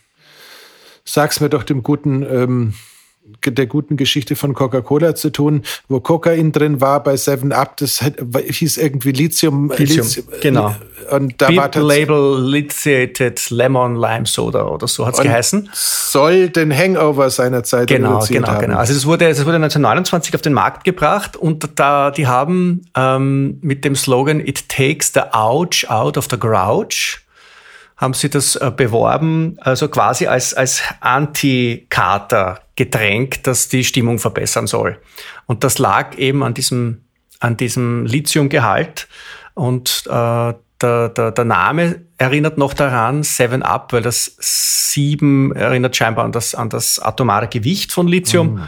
sag's 1.05 1.41
mir 1.41 1.49
doch 1.49 1.63
dem 1.63 1.85
guten, 1.85 2.23
ähm, 2.25 2.75
der 3.45 3.67
guten 3.67 3.97
Geschichte 3.97 4.35
von 4.37 4.55
Coca-Cola 4.55 5.15
zu 5.15 5.31
tun, 5.31 5.63
wo 5.89 6.01
Kokain 6.01 6.53
drin 6.53 6.81
war 6.81 7.03
bei 7.03 7.17
Seven 7.17 7.53
Up, 7.53 7.77
das 7.77 8.01
hieß 8.01 8.79
irgendwie 8.79 9.13
Lithium. 9.13 9.71
Lithium, 9.77 10.07
Lithium 10.07 10.27
genau. 10.41 10.75
Und 11.11 11.41
da 11.41 11.49
Beep 11.49 11.59
war 11.59 11.83
Label 11.83 12.43
Lithiated 12.43 13.51
Lemon 13.51 13.97
Lime 13.97 14.27
Soda 14.27 14.67
oder 14.67 14.87
so 14.89 15.07
hat 15.07 15.15
es 15.15 15.21
geheißen. 15.21 15.69
Soll 15.73 16.49
den 16.49 16.77
Hangover 16.77 17.31
seiner 17.31 17.63
Zeit 17.63 17.89
genau, 17.89 18.25
genau, 18.27 18.49
haben. 18.49 18.61
genau. 18.61 18.79
Also 18.79 18.95
das 18.95 19.07
wurde, 19.07 19.27
wurde 19.27 19.57
1929 19.57 20.35
auf 20.35 20.43
den 20.43 20.53
Markt 20.53 20.85
gebracht 20.85 21.37
und 21.37 21.69
da 21.77 22.11
die 22.11 22.27
haben 22.27 22.83
ähm, 22.97 23.59
mit 23.61 23.85
dem 23.85 23.97
Slogan 23.97 24.41
It 24.41 24.69
takes 24.69 25.13
the 25.13 25.21
ouch 25.33 25.89
out 25.89 26.17
of 26.17 26.29
the 26.31 26.39
grouch 26.39 27.21
haben 28.01 28.15
sie 28.15 28.31
das 28.31 28.57
äh, 28.57 28.73
beworben, 28.75 29.59
also 29.61 29.87
quasi 29.89 30.27
als, 30.27 30.55
als 30.55 30.83
Anti-Kater-Getränk, 31.01 33.43
das 33.43 33.69
die 33.69 33.85
Stimmung 33.85 34.19
verbessern 34.19 34.67
soll. 34.67 34.99
Und 35.45 35.65
das 35.65 35.79
lag 35.79 36.17
eben 36.17 36.43
an 36.43 36.55
diesem, 36.55 37.03
an 37.41 37.59
diesem 37.59 38.07
Lithiumgehalt. 38.07 39.07
Und 39.53 40.05
äh, 40.07 40.55
der, 40.81 41.11
der, 41.11 41.31
der 41.31 41.45
Name 41.45 42.07
erinnert 42.17 42.57
noch 42.57 42.73
daran, 42.73 43.23
Seven 43.23 43.63
Up, 43.63 43.93
weil 43.93 44.01
das 44.01 44.35
Sieben 44.41 45.55
erinnert 45.55 45.95
scheinbar 45.95 46.25
an 46.25 46.33
das, 46.33 46.55
an 46.55 46.71
das 46.71 46.99
atomare 46.99 47.49
Gewicht 47.49 47.93
von 47.93 48.09
Lithium. 48.09 48.55
Mm. 48.55 48.63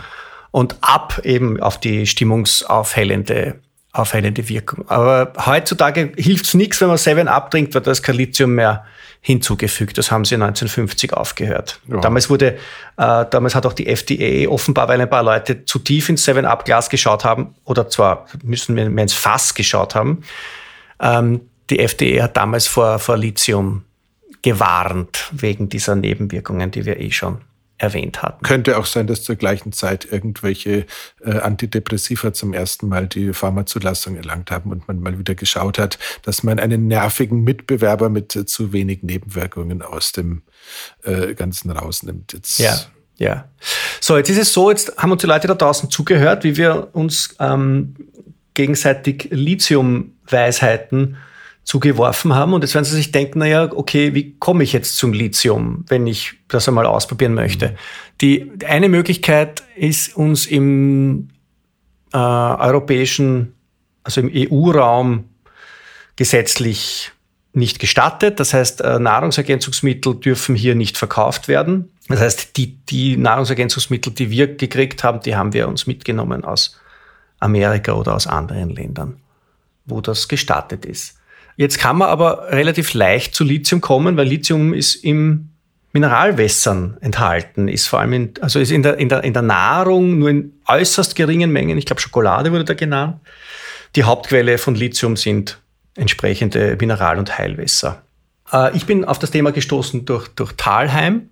Und 0.50 0.76
Up 0.82 1.22
eben 1.24 1.58
auf 1.58 1.80
die 1.80 2.06
stimmungsaufhellende 2.06 3.60
aufhellende 3.92 4.48
Wirkung. 4.48 4.88
Aber 4.88 5.32
heutzutage 5.44 6.12
hilft 6.16 6.46
es 6.46 6.54
nichts, 6.54 6.80
wenn 6.80 6.88
man 6.88 6.96
Seven 6.96 7.28
Up 7.28 7.50
trinkt, 7.50 7.74
weil 7.74 7.82
da 7.82 7.90
ist 7.90 8.02
kein 8.02 8.16
Lithium 8.16 8.54
mehr 8.54 8.84
hinzugefügt. 9.20 9.98
Das 9.98 10.10
haben 10.10 10.24
sie 10.24 10.34
1950 10.34 11.12
aufgehört. 11.12 11.80
Ja. 11.88 12.00
Damals 12.00 12.30
wurde, 12.30 12.54
äh, 12.96 13.24
damals 13.30 13.54
hat 13.54 13.66
auch 13.66 13.74
die 13.74 13.86
FDA 13.86 14.48
offenbar, 14.48 14.88
weil 14.88 15.00
ein 15.00 15.10
paar 15.10 15.22
Leute 15.22 15.64
zu 15.64 15.78
tief 15.78 16.08
ins 16.08 16.24
Seven 16.24 16.44
Up 16.46 16.64
Glas 16.64 16.88
geschaut 16.88 17.24
haben, 17.24 17.54
oder 17.64 17.88
zwar 17.88 18.26
müssen 18.42 18.76
wir 18.76 18.86
ins 18.86 19.14
Fass 19.14 19.54
geschaut 19.54 19.94
haben, 19.94 20.22
ähm, 21.00 21.42
die 21.70 21.78
FDA 21.78 22.24
hat 22.24 22.36
damals 22.36 22.66
vor, 22.66 22.98
vor 22.98 23.16
Lithium 23.16 23.84
gewarnt 24.40 25.30
wegen 25.32 25.68
dieser 25.68 25.94
Nebenwirkungen, 25.94 26.70
die 26.70 26.84
wir 26.84 26.98
eh 26.98 27.12
schon 27.12 27.38
erwähnt 27.82 28.22
hatten. 28.22 28.44
Könnte 28.44 28.78
auch 28.78 28.86
sein, 28.86 29.08
dass 29.08 29.24
zur 29.24 29.34
gleichen 29.34 29.72
Zeit 29.72 30.06
irgendwelche 30.10 30.86
äh, 31.24 31.32
Antidepressiva 31.32 32.32
zum 32.32 32.52
ersten 32.52 32.88
Mal 32.88 33.08
die 33.08 33.32
Pharmazulassung 33.32 34.16
erlangt 34.16 34.52
haben 34.52 34.70
und 34.70 34.86
man 34.86 35.00
mal 35.00 35.18
wieder 35.18 35.34
geschaut 35.34 35.78
hat, 35.78 35.98
dass 36.22 36.44
man 36.44 36.60
einen 36.60 36.86
nervigen 36.86 37.42
Mitbewerber 37.42 38.08
mit 38.08 38.36
äh, 38.36 38.46
zu 38.46 38.72
wenig 38.72 39.02
Nebenwirkungen 39.02 39.82
aus 39.82 40.12
dem 40.12 40.42
äh, 41.02 41.34
Ganzen 41.34 41.72
rausnimmt. 41.72 42.32
Jetzt 42.32 42.58
ja. 42.58 42.76
Ja. 43.18 43.48
So, 44.00 44.16
jetzt 44.16 44.30
ist 44.30 44.38
es 44.38 44.52
so, 44.52 44.70
jetzt 44.70 44.96
haben 44.96 45.12
uns 45.12 45.20
die 45.20 45.26
Leute 45.26 45.48
da 45.48 45.54
draußen 45.54 45.90
zugehört, 45.90 46.44
wie 46.44 46.56
wir 46.56 46.88
uns 46.92 47.34
ähm, 47.38 47.94
gegenseitig 48.54 49.28
Lithium-Weisheiten 49.30 51.16
zugeworfen 51.64 52.34
haben. 52.34 52.54
Und 52.54 52.62
jetzt 52.62 52.74
werden 52.74 52.84
Sie 52.84 52.96
sich 52.96 53.12
denken, 53.12 53.38
naja, 53.38 53.70
okay, 53.72 54.14
wie 54.14 54.36
komme 54.38 54.64
ich 54.64 54.72
jetzt 54.72 54.96
zum 54.96 55.12
Lithium, 55.12 55.84
wenn 55.88 56.06
ich 56.06 56.34
das 56.48 56.68
einmal 56.68 56.86
ausprobieren 56.86 57.34
möchte? 57.34 57.76
Die 58.20 58.50
eine 58.66 58.88
Möglichkeit 58.88 59.62
ist 59.76 60.16
uns 60.16 60.46
im 60.46 61.28
äh, 62.12 62.18
europäischen, 62.18 63.54
also 64.02 64.20
im 64.20 64.30
EU-Raum 64.34 65.24
gesetzlich 66.16 67.12
nicht 67.52 67.78
gestattet. 67.78 68.40
Das 68.40 68.54
heißt, 68.54 68.80
äh, 68.80 68.98
Nahrungsergänzungsmittel 68.98 70.16
dürfen 70.16 70.54
hier 70.54 70.74
nicht 70.74 70.96
verkauft 70.96 71.48
werden. 71.48 71.90
Das 72.08 72.20
heißt, 72.20 72.56
die, 72.56 72.76
die 72.86 73.16
Nahrungsergänzungsmittel, 73.16 74.12
die 74.12 74.30
wir 74.30 74.56
gekriegt 74.56 75.04
haben, 75.04 75.20
die 75.20 75.36
haben 75.36 75.52
wir 75.52 75.68
uns 75.68 75.86
mitgenommen 75.86 76.44
aus 76.44 76.78
Amerika 77.40 77.92
oder 77.92 78.14
aus 78.14 78.26
anderen 78.26 78.70
Ländern, 78.70 79.20
wo 79.84 80.00
das 80.00 80.28
gestattet 80.28 80.84
ist. 80.84 81.18
Jetzt 81.62 81.78
kann 81.78 81.96
man 81.96 82.08
aber 82.08 82.48
relativ 82.50 82.92
leicht 82.92 83.36
zu 83.36 83.44
Lithium 83.44 83.80
kommen, 83.80 84.16
weil 84.16 84.26
Lithium 84.26 84.74
ist 84.74 84.96
im 84.96 85.50
Mineralwässern 85.92 86.96
enthalten, 87.00 87.68
ist 87.68 87.86
vor 87.86 88.00
allem 88.00 88.12
in, 88.14 88.34
also 88.40 88.58
ist 88.58 88.72
in 88.72 88.82
der, 88.82 88.98
in, 88.98 89.08
der, 89.08 89.22
in 89.22 89.32
der 89.32 89.42
Nahrung 89.42 90.18
nur 90.18 90.30
in 90.30 90.54
äußerst 90.66 91.14
geringen 91.14 91.52
Mengen, 91.52 91.78
ich 91.78 91.86
glaube 91.86 92.00
Schokolade 92.00 92.50
wurde 92.50 92.64
da 92.64 92.74
genannt. 92.74 93.20
Die 93.94 94.02
Hauptquelle 94.02 94.58
von 94.58 94.74
Lithium 94.74 95.16
sind 95.16 95.60
entsprechende 95.94 96.76
Mineral- 96.80 97.20
und 97.20 97.38
Heilwässer. 97.38 98.02
Äh, 98.52 98.76
ich 98.76 98.84
bin 98.84 99.04
auf 99.04 99.20
das 99.20 99.30
Thema 99.30 99.52
gestoßen 99.52 100.04
durch, 100.04 100.26
durch 100.34 100.54
Talheim, 100.54 101.28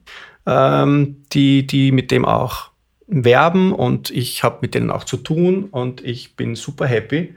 ähm, 0.47 1.25
die, 1.33 1.67
die 1.67 1.91
mit 1.91 2.13
dem 2.13 2.25
auch 2.25 2.71
werben 3.09 3.73
und 3.73 4.11
ich 4.11 4.45
habe 4.45 4.59
mit 4.61 4.77
denen 4.77 4.93
auch 4.93 5.03
zu 5.03 5.17
tun 5.17 5.65
und 5.65 6.05
ich 6.05 6.37
bin 6.37 6.55
super 6.55 6.87
happy, 6.87 7.35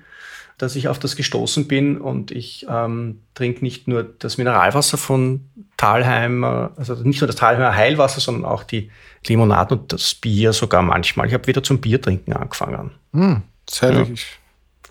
dass 0.57 0.75
ich 0.75 0.87
auf 0.87 0.99
das 0.99 1.15
gestoßen 1.15 1.67
bin 1.67 1.97
und 1.97 2.31
ich 2.31 2.65
ähm, 2.69 3.21
trinke 3.33 3.63
nicht 3.63 3.87
nur 3.87 4.03
das 4.03 4.37
Mineralwasser 4.37 4.97
von 4.97 5.49
Talheim, 5.77 6.43
also 6.43 6.95
nicht 6.95 7.21
nur 7.21 7.27
das 7.27 7.35
Talheimer 7.35 7.75
Heilwasser, 7.75 8.21
sondern 8.21 8.45
auch 8.45 8.63
die 8.63 8.91
Limonaden 9.27 9.79
und 9.79 9.93
das 9.93 10.15
Bier 10.15 10.53
sogar 10.53 10.81
manchmal. 10.81 11.27
Ich 11.27 11.33
habe 11.33 11.47
wieder 11.47 11.63
zum 11.63 11.81
Bier 11.81 12.01
trinken 12.01 12.33
angefangen. 12.33 12.91
Hm, 13.13 13.41
sehr 13.69 13.93
ja. 13.93 14.05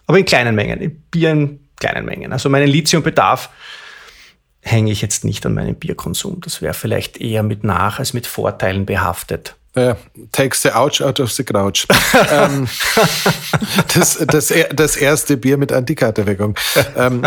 Aber 0.07 0.19
in 0.19 0.25
kleinen 0.25 0.55
Mengen, 0.55 1.03
Bier 1.11 1.31
in 1.31 1.61
kleinen 1.79 2.05
Mengen. 2.05 2.33
Also 2.33 2.49
meinen 2.49 2.69
Lithiumbedarf 2.69 3.51
hänge 4.61 4.93
ich 4.93 5.03
jetzt 5.03 5.25
nicht 5.25 5.45
an 5.47 5.55
meinem 5.55 5.75
Bierkonsum. 5.75 6.41
Das 6.41 6.63
wäre 6.63 6.75
vielleicht 6.75 7.19
eher 7.19 7.43
mit 7.43 7.65
Nach- 7.65 7.99
als 7.99 8.13
mit 8.13 8.27
Vorteilen 8.27 8.87
behaftet. 8.87 9.57
Äh, 9.75 9.95
takes 10.33 10.61
the 10.63 10.71
ouch 10.73 11.01
out 11.01 11.19
of 11.19 11.33
the 11.33 11.45
crouch. 11.45 11.87
ähm, 12.31 12.69
das, 13.95 14.19
das, 14.27 14.53
das 14.75 14.97
erste 14.97 15.39
Bier 15.39 15.57
mit 15.57 15.73
Antikaterwirkung. 15.73 16.57
ähm, 16.95 17.23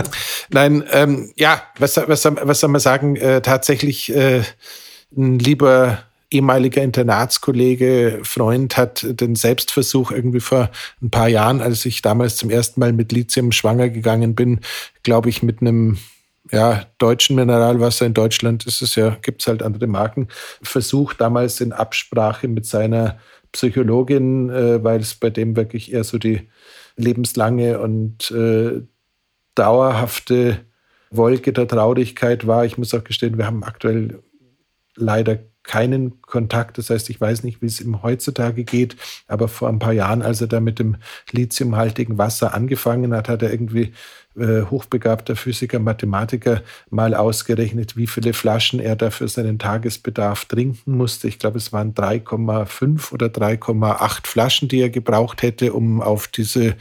nein, 0.50 0.84
ähm, 0.92 1.34
ja, 1.36 1.64
was, 1.80 1.98
was, 1.98 2.24
was 2.24 2.60
soll 2.60 2.70
man 2.70 2.82
sagen? 2.82 3.16
Äh, 3.16 3.42
tatsächlich 3.42 4.16
äh, 4.16 4.44
ein 5.18 5.40
lieber 5.40 6.04
ehemaliger 6.30 6.84
Internatskollege, 6.84 8.20
Freund 8.24 8.78
hat 8.78 9.06
den 9.08 9.36
Selbstversuch 9.36 10.12
irgendwie 10.12 10.40
vor 10.40 10.70
ein 11.02 11.10
paar 11.10 11.28
Jahren, 11.28 11.62
als 11.62 11.86
ich 11.86 12.02
damals 12.02 12.36
zum 12.36 12.50
ersten 12.50 12.80
Mal 12.80 12.94
mit 12.94 13.12
Lithium 13.12 13.52
schwanger 13.52 13.90
gegangen 13.90 14.36
bin, 14.36 14.60
glaube 15.04 15.30
ich, 15.30 15.42
mit 15.42 15.62
einem 15.62 15.98
ja, 16.56 16.86
deutschen 17.00 17.36
Mineralwasser 17.36 18.06
in 18.06 18.14
Deutschland 18.14 18.66
ist 18.66 18.82
es 18.82 18.96
ja, 18.96 19.18
gibt 19.22 19.42
es 19.42 19.48
halt 19.48 19.62
andere 19.62 19.88
Marken, 19.88 20.30
versucht 20.62 21.20
damals 21.20 21.60
in 21.60 21.74
Absprache 21.74 22.48
mit 22.48 22.66
seiner 22.66 23.20
Psychologin, 23.52 24.50
äh, 24.50 24.82
weil 24.82 25.02
es 25.02 25.16
bei 25.16 25.30
dem 25.30 25.58
wirklich 25.58 25.92
eher 25.92 26.06
so 26.06 26.18
die 26.18 26.50
lebenslange 26.96 27.80
und 27.80 28.32
äh, 28.32 28.82
dauerhafte 29.54 30.60
Wolke 31.12 31.52
der 31.52 31.68
Traurigkeit 31.68 32.48
war. 32.48 32.64
Ich 32.66 32.78
muss 32.78 32.94
auch 32.94 33.04
gestehen, 33.04 33.38
wir 33.38 33.48
haben 33.48 33.64
aktuell 33.64 34.24
leider 34.96 35.40
keinen 35.64 36.22
Kontakt. 36.22 36.78
Das 36.78 36.90
heißt, 36.90 37.10
ich 37.10 37.20
weiß 37.20 37.44
nicht, 37.44 37.62
wie 37.62 37.66
es 37.66 37.82
ihm 37.82 38.02
heutzutage 38.02 38.64
geht. 38.64 38.96
Aber 39.28 39.48
vor 39.48 39.68
ein 39.68 39.80
paar 39.80 39.94
Jahren, 39.94 40.22
als 40.22 40.40
er 40.40 40.48
da 40.48 40.60
mit 40.60 40.80
dem 40.80 40.98
lithiumhaltigen 41.32 42.18
Wasser 42.18 42.54
angefangen 42.54 43.14
hat, 43.14 43.28
hat 43.28 43.42
er 43.42 43.52
irgendwie 43.52 43.94
äh, 44.38 44.64
hochbegabter 44.70 45.36
Physiker, 45.36 45.80
Mathematiker 45.80 46.62
mal 46.90 47.14
ausgerechnet, 47.14 47.96
wie 47.96 48.08
viele 48.08 48.34
Flaschen 48.34 48.80
er 48.80 48.96
da 48.96 49.10
für 49.10 49.28
seinen 49.28 49.60
Tagesbedarf 49.60 50.46
trinken 50.46 50.98
musste. 50.98 51.28
Ich 51.28 51.40
glaube, 51.40 51.58
es 51.58 51.72
waren 51.72 51.94
3,5 51.94 53.14
oder 53.14 53.28
3,8 53.28 54.28
Flaschen, 54.28 54.68
die 54.68 54.82
er 54.82 54.90
gebraucht 54.90 55.42
hätte, 55.42 55.74
um 55.74 56.02
auf 56.02 56.28
diese 56.28 56.76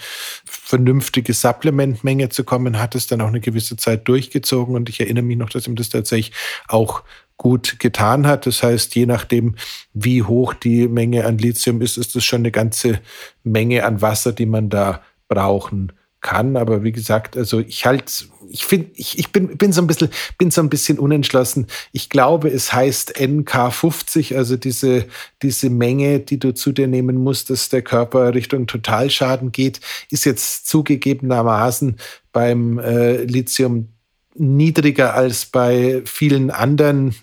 vernünftige 0.45 1.33
Supplementmenge 1.33 2.29
zu 2.29 2.45
kommen. 2.45 2.81
Hat 2.81 2.95
es 2.95 3.07
dann 3.07 3.21
auch 3.21 3.29
eine 3.29 3.41
gewisse 3.41 3.77
Zeit 3.77 4.09
durchgezogen 4.09 4.75
und 4.75 4.89
ich 4.89 5.01
erinnere 5.01 5.25
mich 5.25 5.37
noch, 5.37 5.51
dass 5.51 5.67
ihm 5.67 5.77
das 5.77 5.89
tatsächlich 5.89 6.35
auch 6.69 7.03
gut 7.37 7.79
getan 7.79 8.27
hat. 8.27 8.47
Das 8.47 8.63
heißt, 8.63 8.95
je 8.95 9.07
nachdem, 9.07 9.57
wie 9.93 10.23
hoch 10.23 10.55
die 10.55 10.89
Menge 10.89 11.25
an 11.25 11.39
Lithium 11.39 11.81
ist, 11.83 11.99
ist 11.99 12.17
es 12.17 12.25
schon 12.25 12.41
eine 12.41 12.51
ganze 12.51 13.01
Menge 13.43 13.85
an 13.85 14.03
Wasser, 14.03 14.33
die 14.33 14.47
man 14.47 14.71
da 14.71 15.03
brauchen 15.29 15.93
kann. 16.25 16.57
Aber 16.57 16.83
wie 16.83 16.91
gesagt, 16.91 17.37
also 17.37 17.61
ich 17.61 17.87
halt, 17.87 18.27
ich 18.49 18.65
finde, 18.65 18.91
ich, 18.95 19.19
ich 19.19 19.31
bin, 19.31 19.57
bin 19.57 19.73
so 19.73 19.81
ein 19.83 19.87
bisschen, 19.87 20.09
bin 20.39 20.51
so 20.51 20.61
ein 20.61 20.71
bisschen 20.71 20.99
unentschlossen. 20.99 21.69
Ich 21.93 22.09
glaube, 22.09 22.49
es 22.49 22.73
heißt 22.73 23.17
NK50, 23.17 24.35
also 24.35 24.57
diese, 24.57 25.07
diese 25.43 25.71
Menge, 25.71 26.19
die 26.19 26.41
du 26.41 26.53
zu 26.53 26.73
dir 26.73 26.89
nehmen 26.89 27.23
musst, 27.23 27.51
dass 27.51 27.69
der 27.69 27.83
Körper 27.83 28.35
Richtung 28.35 28.67
Totalschaden 28.67 29.53
geht, 29.53 29.81
ist 30.11 30.25
jetzt 30.25 30.67
zugegebenermaßen 30.67 31.97
beim 32.33 32.79
äh, 32.79 33.23
Lithium 33.25 33.91
niedriger 34.35 35.15
als 35.15 35.47
bei 35.47 36.03
vielen 36.07 36.51
anderen 36.51 37.15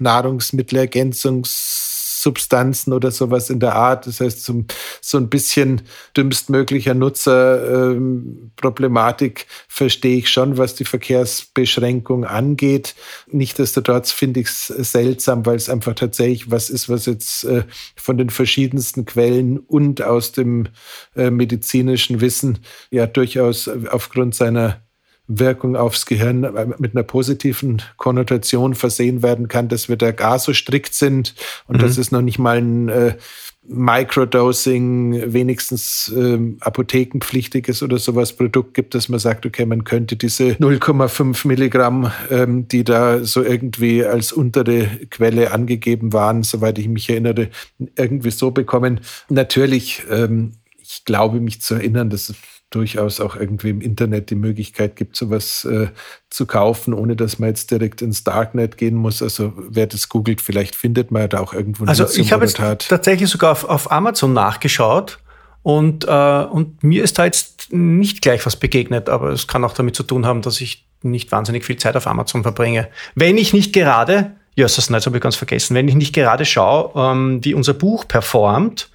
Nahrungsmittelergänzungssubstanzen 2.22 2.94
oder 2.94 3.12
sowas 3.12 3.50
in 3.50 3.60
der 3.60 3.76
Art. 3.76 4.08
Das 4.08 4.22
heißt, 4.22 4.44
so, 4.44 4.64
so 5.02 5.18
ein 5.18 5.30
bisschen 5.30 5.82
dümmstmöglicher 6.16 6.94
Nutzerproblematik 6.94 9.40
ähm, 9.40 9.46
verstehe 9.68 10.18
ich 10.18 10.30
schon, 10.30 10.58
was 10.58 10.76
die 10.76 10.86
Verkehrsbeschränkung 10.86 12.24
angeht. 12.26 12.96
Nichtsdestotrotz 13.28 14.12
finde 14.12 14.42
ich 14.42 14.48
es 14.48 14.68
seltsam, 14.68 15.44
weil 15.46 15.56
es 15.56 15.70
einfach 15.70 15.96
tatsächlich 15.96 16.52
was 16.52 16.70
ist, 16.70 16.90
was 16.90 17.06
jetzt 17.06 17.46
äh, 17.46 17.64
von 17.96 18.18
den 18.18 18.30
verschiedensten 18.30 19.06
Quellen 19.06 19.60
und 19.60 20.02
aus 20.02 20.32
dem 20.32 20.68
äh, 21.16 21.32
medizinischen 21.32 22.22
Wissen 22.22 22.60
ja 22.90 23.08
durchaus 23.08 23.68
aufgrund 23.68 24.36
seiner 24.36 24.82
Wirkung 25.28 25.76
aufs 25.76 26.06
Gehirn 26.06 26.42
mit 26.78 26.96
einer 26.96 27.04
positiven 27.04 27.82
Konnotation 27.98 28.76
versehen 28.76 29.24
werden 29.24 29.48
kann, 29.48 29.70
dass 29.70 29.88
wir 29.88 29.96
da 29.96 30.12
gar 30.12 30.40
so 30.40 30.54
strikt 30.54 30.94
sind 30.94 31.36
und 31.68 31.78
mhm. 31.78 31.82
dass 31.82 31.98
es 31.98 32.12
noch 32.12 32.22
nicht 32.22 32.40
mal 32.40 32.58
ein 32.58 32.90
äh, 32.90 33.16
Microdosing, 33.64 35.34
wenigstens 35.34 36.12
ähm, 36.16 36.58
apothekenpflichtiges 36.62 37.84
oder 37.84 38.00
sowas 38.00 38.36
Produkt 38.36 38.74
gibt, 38.74 38.96
dass 38.96 39.08
man 39.08 39.20
sagt, 39.20 39.46
okay, 39.46 39.66
man 39.66 39.84
könnte 39.84 40.16
diese 40.16 40.54
0,5 40.54 41.48
Milligramm, 41.48 42.12
ähm, 42.32 42.68
die 42.68 42.84
da 42.84 43.24
so 43.24 43.44
irgendwie 43.44 44.04
als 44.04 44.32
untere 44.32 44.88
Quelle 45.12 45.52
angegeben 45.52 46.12
waren, 46.12 46.42
soweit 46.42 46.80
ich 46.80 46.88
mich 46.88 47.10
erinnere, 47.10 47.50
irgendwie 47.96 48.32
so 48.32 48.50
bekommen. 48.50 49.02
Natürlich, 49.30 50.04
ähm, 50.10 50.54
ich 50.82 51.06
glaube 51.06 51.40
mich 51.40 51.62
zu 51.62 51.76
erinnern, 51.76 52.10
dass 52.10 52.34
durchaus 52.72 53.20
auch 53.20 53.36
irgendwie 53.36 53.70
im 53.70 53.82
Internet 53.82 54.30
die 54.30 54.36
Möglichkeit 54.36 54.96
gibt, 54.96 55.18
sowas 55.18 55.66
äh, 55.66 55.90
zu 56.30 56.46
kaufen, 56.46 56.94
ohne 56.94 57.16
dass 57.16 57.38
man 57.38 57.50
jetzt 57.50 57.70
direkt 57.70 58.02
ins 58.02 58.24
Darknet 58.24 58.78
gehen 58.78 58.96
muss. 58.96 59.22
Also 59.22 59.54
wer 59.58 59.88
das 59.88 60.10
googelt, 60.10 60.42
vielleicht 60.42 60.76
findet 60.76 61.12
man 61.12 61.30
da 61.30 61.42
auch 61.42 61.54
irgendwo 61.54 61.86
Also 61.86 62.08
ich 62.16 62.32
habe 62.32 62.46
jetzt 62.46 62.58
tatsächlich 62.88 63.30
sogar 63.30 63.52
auf, 63.52 63.66
auf 63.66 63.92
Amazon 63.92 64.34
nachgeschaut 64.34 65.20
und, 65.64 66.06
äh, 66.08 66.46
und 66.46 66.82
mir 66.82 67.04
ist 67.04 67.20
da 67.20 67.26
jetzt 67.26 67.74
nicht 67.74 68.22
gleich 68.22 68.46
was 68.46 68.56
begegnet, 68.56 69.10
aber 69.10 69.30
es 69.30 69.48
kann 69.48 69.64
auch 69.66 69.74
damit 69.74 69.96
zu 69.96 70.04
tun 70.04 70.26
haben, 70.26 70.42
dass 70.42 70.62
ich 70.62 70.88
nicht 71.04 71.32
wahnsinnig 71.32 71.66
viel 71.66 71.78
Zeit 71.78 71.98
auf 71.98 72.08
Amazon 72.08 72.44
verbringe. 72.44 72.88
Wenn 73.16 73.38
ich 73.38 73.54
nicht 73.54 73.74
gerade, 73.74 74.32
ja, 74.56 74.66
das 74.66 74.90
habe 74.90 75.18
ich 75.18 75.24
ganz 75.24 75.36
vergessen, 75.36 75.76
wenn 75.76 75.90
ich 75.90 75.96
nicht 75.96 76.14
gerade 76.14 76.46
schaue, 76.46 76.92
ähm, 76.96 77.44
wie 77.44 77.54
unser 77.54 77.74
Buch 77.74 78.08
performt 78.08 78.90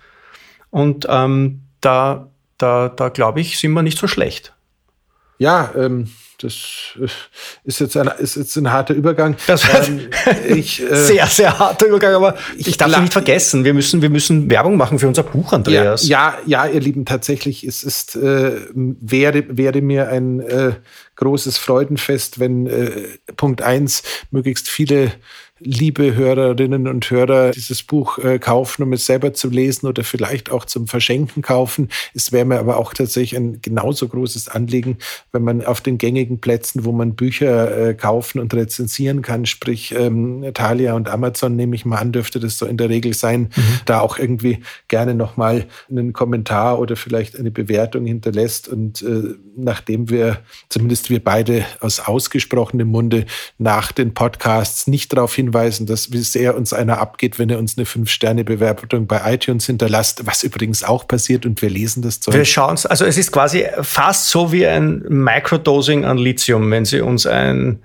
und 0.70 1.06
ähm, 1.10 1.62
da 1.80 2.30
da, 2.58 2.88
da 2.88 3.08
glaube 3.08 3.40
ich, 3.40 3.58
sind 3.58 3.72
wir 3.72 3.82
nicht 3.82 3.98
so 3.98 4.06
schlecht. 4.06 4.52
Ja, 5.38 5.72
ähm, 5.76 6.08
das 6.38 6.98
ist 7.64 7.80
jetzt, 7.80 7.96
ein, 7.96 8.10
ist 8.18 8.36
jetzt 8.36 8.56
ein 8.56 8.70
harter 8.70 8.92
Übergang. 8.92 9.36
Das 9.46 9.64
ähm, 9.88 10.08
ich, 10.48 10.82
äh, 10.90 10.94
sehr, 10.94 11.26
sehr 11.26 11.58
harter 11.58 11.86
Übergang, 11.86 12.14
aber 12.14 12.36
ich, 12.58 12.68
ich 12.68 12.76
darf 12.76 12.98
nicht 13.00 13.12
vergessen, 13.12 13.64
wir 13.64 13.72
müssen, 13.72 14.02
wir 14.02 14.10
müssen 14.10 14.50
Werbung 14.50 14.76
machen 14.76 14.98
für 14.98 15.08
unser 15.08 15.22
Buch, 15.22 15.52
Andreas. 15.52 16.06
Ja, 16.06 16.36
ja, 16.46 16.66
ja 16.66 16.72
ihr 16.72 16.80
Lieben, 16.80 17.06
tatsächlich, 17.06 17.64
es 17.64 17.82
ist, 17.82 18.16
äh, 18.16 18.52
wäre, 18.74 19.44
wäre 19.56 19.80
mir 19.80 20.08
ein 20.08 20.40
äh, 20.40 20.72
großes 21.16 21.56
Freudenfest, 21.56 22.38
wenn 22.38 22.66
äh, 22.66 22.90
Punkt 23.36 23.62
eins 23.62 24.02
möglichst 24.30 24.68
viele 24.68 25.12
liebe 25.58 26.14
Hörerinnen 26.14 26.86
und 26.86 27.10
Hörer 27.10 27.50
dieses 27.50 27.82
Buch 27.82 28.18
äh, 28.18 28.38
kaufen, 28.38 28.82
um 28.82 28.92
es 28.92 29.06
selber 29.06 29.32
zu 29.32 29.48
lesen 29.48 29.86
oder 29.86 30.04
vielleicht 30.04 30.50
auch 30.50 30.66
zum 30.66 30.86
Verschenken 30.86 31.40
kaufen. 31.40 31.88
Es 32.14 32.30
wäre 32.30 32.44
mir 32.44 32.58
aber 32.58 32.76
auch 32.76 32.92
tatsächlich 32.92 33.36
ein 33.36 33.62
genauso 33.62 34.06
großes 34.06 34.48
Anliegen, 34.48 34.98
wenn 35.32 35.42
man 35.42 35.64
auf 35.64 35.80
den 35.80 35.96
gängigen 35.96 36.40
Plätzen, 36.40 36.84
wo 36.84 36.92
man 36.92 37.14
Bücher 37.14 37.88
äh, 37.88 37.94
kaufen 37.94 38.38
und 38.38 38.52
rezensieren 38.52 39.22
kann, 39.22 39.46
sprich 39.46 39.94
ähm, 39.96 40.44
Thalia 40.52 40.92
und 40.92 41.08
Amazon, 41.08 41.56
nehme 41.56 41.74
ich 41.74 41.86
mal 41.86 41.96
an, 41.96 42.12
dürfte 42.12 42.38
das 42.38 42.58
so 42.58 42.66
in 42.66 42.76
der 42.76 42.90
Regel 42.90 43.14
sein, 43.14 43.48
mhm. 43.56 43.62
da 43.86 44.00
auch 44.00 44.18
irgendwie 44.18 44.58
gerne 44.88 45.14
nochmal 45.14 45.64
einen 45.88 46.12
Kommentar 46.12 46.78
oder 46.78 46.96
vielleicht 46.96 47.38
eine 47.38 47.50
Bewertung 47.50 48.04
hinterlässt. 48.04 48.68
Und 48.68 49.00
äh, 49.00 49.36
nachdem 49.56 50.10
wir, 50.10 50.40
zumindest 50.68 51.08
wir 51.08 51.24
beide 51.24 51.64
aus 51.80 52.00
ausgesprochenem 52.00 52.88
Munde 52.88 53.24
nach 53.56 53.90
den 53.90 54.12
Podcasts 54.12 54.86
nicht 54.86 55.14
darauf 55.14 55.34
hin 55.34 55.45
hinweisen, 55.46 55.86
dass 55.86 56.12
wie 56.12 56.18
sehr 56.18 56.56
uns 56.56 56.72
einer 56.72 56.98
abgeht, 56.98 57.38
wenn 57.38 57.50
er 57.50 57.58
uns 57.58 57.76
eine 57.76 57.86
Fünf-Sterne-Bewertung 57.86 59.06
bei 59.06 59.34
iTunes 59.34 59.66
hinterlässt, 59.66 60.26
was 60.26 60.42
übrigens 60.42 60.82
auch 60.82 61.06
passiert 61.06 61.46
und 61.46 61.60
wir 61.62 61.70
lesen 61.70 62.02
das 62.02 62.20
Zeug. 62.20 62.34
Wir 62.34 62.44
schauen 62.44 62.74
es, 62.74 62.86
also 62.86 63.04
es 63.04 63.16
ist 63.16 63.32
quasi 63.32 63.66
fast 63.82 64.28
so 64.28 64.52
wie 64.52 64.66
ein 64.66 65.04
Microdosing 65.08 66.04
an 66.04 66.18
Lithium, 66.18 66.70
wenn 66.70 66.84
Sie 66.84 67.00
uns 67.00 67.26
ein 67.26 67.80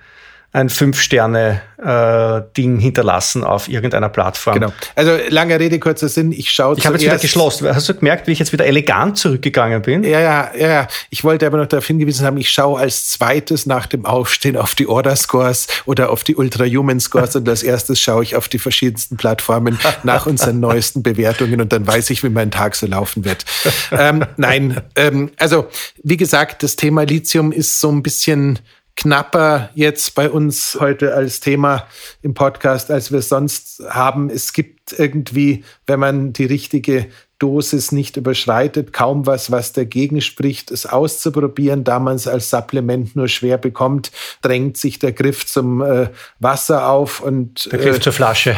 ein 0.53 0.67
Fünf-Sterne-Ding 0.67 2.77
äh, 2.77 2.81
hinterlassen 2.81 3.45
auf 3.45 3.69
irgendeiner 3.69 4.09
Plattform. 4.09 4.55
Genau. 4.55 4.73
Also 4.95 5.17
lange 5.29 5.57
Rede, 5.57 5.79
kurzer 5.79 6.09
Sinn. 6.09 6.33
Ich 6.33 6.51
schaue 6.51 6.75
Ich 6.77 6.85
habe 6.85 6.97
jetzt 6.97 7.05
wieder 7.05 7.17
geschlossen. 7.17 7.73
Hast 7.73 7.87
du 7.87 7.93
gemerkt, 7.93 8.27
wie 8.27 8.33
ich 8.33 8.39
jetzt 8.39 8.51
wieder 8.51 8.65
elegant 8.65 9.17
zurückgegangen 9.17 9.81
bin? 9.81 10.03
Ja, 10.03 10.19
ja, 10.19 10.51
ja. 10.57 10.87
Ich 11.09 11.23
wollte 11.23 11.45
aber 11.45 11.57
noch 11.57 11.67
darauf 11.67 11.87
hingewiesen 11.87 12.25
haben, 12.25 12.35
ich 12.35 12.49
schaue 12.49 12.81
als 12.81 13.11
zweites 13.11 13.65
nach 13.65 13.85
dem 13.85 14.05
Aufstehen 14.05 14.57
auf 14.57 14.75
die 14.75 14.87
Order-Scores 14.87 15.67
oder 15.85 16.09
auf 16.09 16.25
die 16.25 16.35
Ultra-Human-Scores 16.35 17.37
und 17.37 17.47
als 17.47 17.63
erstes 17.63 18.01
schaue 18.01 18.23
ich 18.23 18.35
auf 18.35 18.49
die 18.49 18.59
verschiedensten 18.59 19.15
Plattformen 19.15 19.79
nach 20.03 20.25
unseren 20.25 20.59
neuesten 20.59 21.01
Bewertungen 21.01 21.61
und 21.61 21.71
dann 21.71 21.87
weiß 21.87 22.09
ich, 22.09 22.23
wie 22.23 22.29
mein 22.29 22.51
Tag 22.51 22.75
so 22.75 22.87
laufen 22.87 23.23
wird. 23.23 23.45
ähm, 23.91 24.25
nein, 24.35 24.81
ähm, 24.97 25.31
also 25.37 25.69
wie 26.03 26.17
gesagt, 26.17 26.61
das 26.61 26.75
Thema 26.75 27.03
Lithium 27.03 27.53
ist 27.53 27.79
so 27.79 27.89
ein 27.89 28.03
bisschen 28.03 28.59
knapper 28.95 29.69
jetzt 29.73 30.15
bei 30.15 30.29
uns 30.29 30.77
heute 30.79 31.13
als 31.13 31.39
Thema 31.39 31.87
im 32.21 32.33
Podcast, 32.33 32.91
als 32.91 33.11
wir 33.11 33.21
sonst 33.21 33.81
haben. 33.89 34.29
Es 34.29 34.53
gibt 34.53 34.93
irgendwie, 34.97 35.63
wenn 35.87 35.99
man 35.99 36.33
die 36.33 36.45
richtige 36.45 37.07
Dosis 37.39 37.91
nicht 37.91 38.17
überschreitet, 38.17 38.93
kaum 38.93 39.25
was, 39.25 39.49
was 39.49 39.73
dagegen 39.73 40.21
spricht, 40.21 40.69
es 40.69 40.85
auszuprobieren, 40.85 41.83
da 41.83 41.99
man 41.99 42.15
es 42.15 42.27
als 42.27 42.51
Supplement 42.51 43.15
nur 43.15 43.27
schwer 43.27 43.57
bekommt, 43.57 44.11
drängt 44.43 44.77
sich 44.77 44.99
der 44.99 45.11
Griff 45.11 45.47
zum 45.47 45.81
äh, 45.81 46.09
Wasser 46.39 46.87
auf 46.87 47.21
und 47.21 47.71
der 47.71 47.79
Griff 47.79 47.97
äh, 47.97 48.01
zur 48.01 48.13
Flasche 48.13 48.55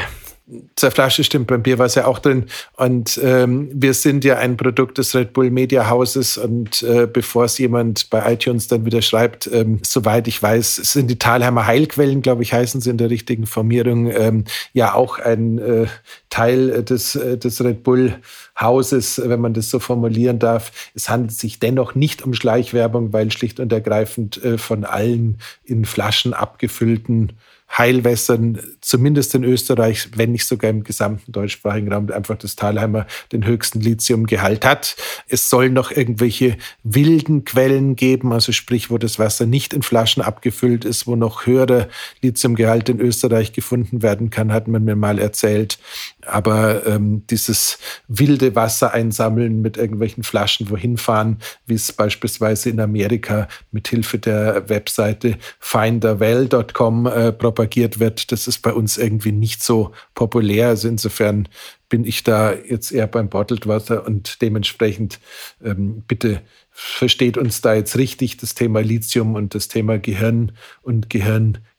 zur 0.75 0.91
Flasche 0.91 1.23
stimmt, 1.23 1.47
beim 1.47 1.63
Bier 1.63 1.79
war 1.79 1.85
es 1.85 1.95
ja 1.95 2.05
auch 2.05 2.19
drin. 2.19 2.45
Und 2.75 3.19
ähm, 3.23 3.69
wir 3.73 3.93
sind 3.93 4.25
ja 4.25 4.37
ein 4.37 4.57
Produkt 4.57 4.97
des 4.97 5.15
Red 5.15 5.31
Bull 5.33 5.49
Media 5.49 5.89
Hauses. 5.89 6.37
Und 6.37 6.83
äh, 6.83 7.07
bevor 7.07 7.45
es 7.45 7.57
jemand 7.57 8.09
bei 8.09 8.33
iTunes 8.33 8.67
dann 8.67 8.85
wieder 8.85 9.01
schreibt, 9.01 9.47
ähm, 9.47 9.79
soweit 9.83 10.27
ich 10.27 10.41
weiß, 10.41 10.75
sind 10.75 11.09
die 11.09 11.17
Thalheimer 11.17 11.65
Heilquellen, 11.65 12.21
glaube 12.21 12.43
ich, 12.43 12.53
heißen 12.53 12.81
sie 12.81 12.89
in 12.89 12.97
der 12.97 13.09
richtigen 13.09 13.45
Formierung, 13.45 14.11
ähm, 14.11 14.43
ja 14.73 14.93
auch 14.93 15.17
ein 15.17 15.59
äh, 15.59 15.85
Teil 16.29 16.83
des, 16.83 17.15
äh, 17.15 17.37
des 17.37 17.63
Red 17.63 17.83
Bull 17.83 18.15
Hauses, 18.59 19.21
wenn 19.23 19.41
man 19.41 19.53
das 19.53 19.69
so 19.69 19.79
formulieren 19.79 20.39
darf. 20.39 20.91
Es 20.93 21.09
handelt 21.09 21.33
sich 21.33 21.59
dennoch 21.59 21.95
nicht 21.95 22.21
um 22.21 22.33
Schleichwerbung, 22.33 23.13
weil 23.13 23.31
schlicht 23.31 23.59
und 23.59 23.71
ergreifend 23.71 24.43
äh, 24.43 24.57
von 24.57 24.85
allen 24.85 25.39
in 25.63 25.85
Flaschen 25.85 26.33
abgefüllten 26.33 27.33
Heilwässern, 27.75 28.59
zumindest 28.81 29.33
in 29.33 29.43
Österreich, 29.43 30.09
wenn 30.15 30.31
nicht 30.31 30.45
sogar 30.45 30.69
im 30.69 30.83
gesamten 30.83 31.31
deutschsprachigen 31.31 31.91
Raum, 31.91 32.11
einfach 32.11 32.37
das 32.37 32.55
Talheimer 32.55 33.07
den 33.31 33.45
höchsten 33.45 33.79
Lithiumgehalt 33.79 34.63
hat. 34.63 34.95
Es 35.27 35.49
soll 35.49 35.69
noch 35.69 35.89
irgendwelche 35.89 36.57
wilden 36.83 37.45
Quellen 37.45 37.95
geben, 37.95 38.31
also 38.31 38.51
sprich, 38.51 38.91
wo 38.91 38.99
das 38.99 39.17
Wasser 39.17 39.47
nicht 39.47 39.73
in 39.73 39.81
Flaschen 39.81 40.21
abgefüllt 40.21 40.85
ist, 40.85 41.07
wo 41.07 41.15
noch 41.15 41.47
höherer 41.47 41.87
Lithiumgehalt 42.21 42.89
in 42.89 42.99
Österreich 42.99 43.53
gefunden 43.53 44.03
werden 44.03 44.29
kann, 44.29 44.53
hat 44.53 44.67
man 44.67 44.83
mir 44.83 44.95
mal 44.95 45.17
erzählt. 45.17 45.79
Aber 46.25 46.85
ähm, 46.85 47.23
dieses 47.29 47.79
wilde 48.07 48.42
Wasser 48.55 48.93
einsammeln 48.93 49.61
mit 49.61 49.77
irgendwelchen 49.77 50.23
Flaschen 50.23 50.69
wohin 50.69 50.97
fahren, 50.97 51.37
wie 51.65 51.75
es 51.75 51.91
beispielsweise 51.91 52.69
in 52.69 52.79
Amerika 52.79 53.47
mit 53.71 53.87
Hilfe 53.87 54.19
der 54.19 54.69
Webseite 54.69 55.37
finderwell.com 55.59 57.07
äh, 57.07 57.31
propagiert 57.31 57.99
wird, 57.99 58.31
das 58.31 58.47
ist 58.47 58.59
bei 58.59 58.73
uns 58.73 58.97
irgendwie 58.97 59.31
nicht 59.31 59.63
so 59.63 59.91
populär. 60.15 60.69
Also 60.69 60.87
insofern 60.87 61.47
bin 61.89 62.05
ich 62.05 62.23
da 62.23 62.53
jetzt 62.53 62.91
eher 62.91 63.07
beim 63.07 63.29
Bottled 63.29 63.67
Water 63.67 64.05
und 64.07 64.41
dementsprechend 64.41 65.19
ähm, 65.63 66.03
bitte 66.07 66.41
versteht 66.71 67.37
uns 67.37 67.61
da 67.61 67.75
jetzt 67.75 67.97
richtig. 67.97 68.37
Das 68.37 68.55
Thema 68.55 68.81
Lithium 68.81 69.35
und 69.35 69.53
das 69.53 69.67
Thema 69.67 69.99
Gehirn 69.99 70.53
und 70.81 71.09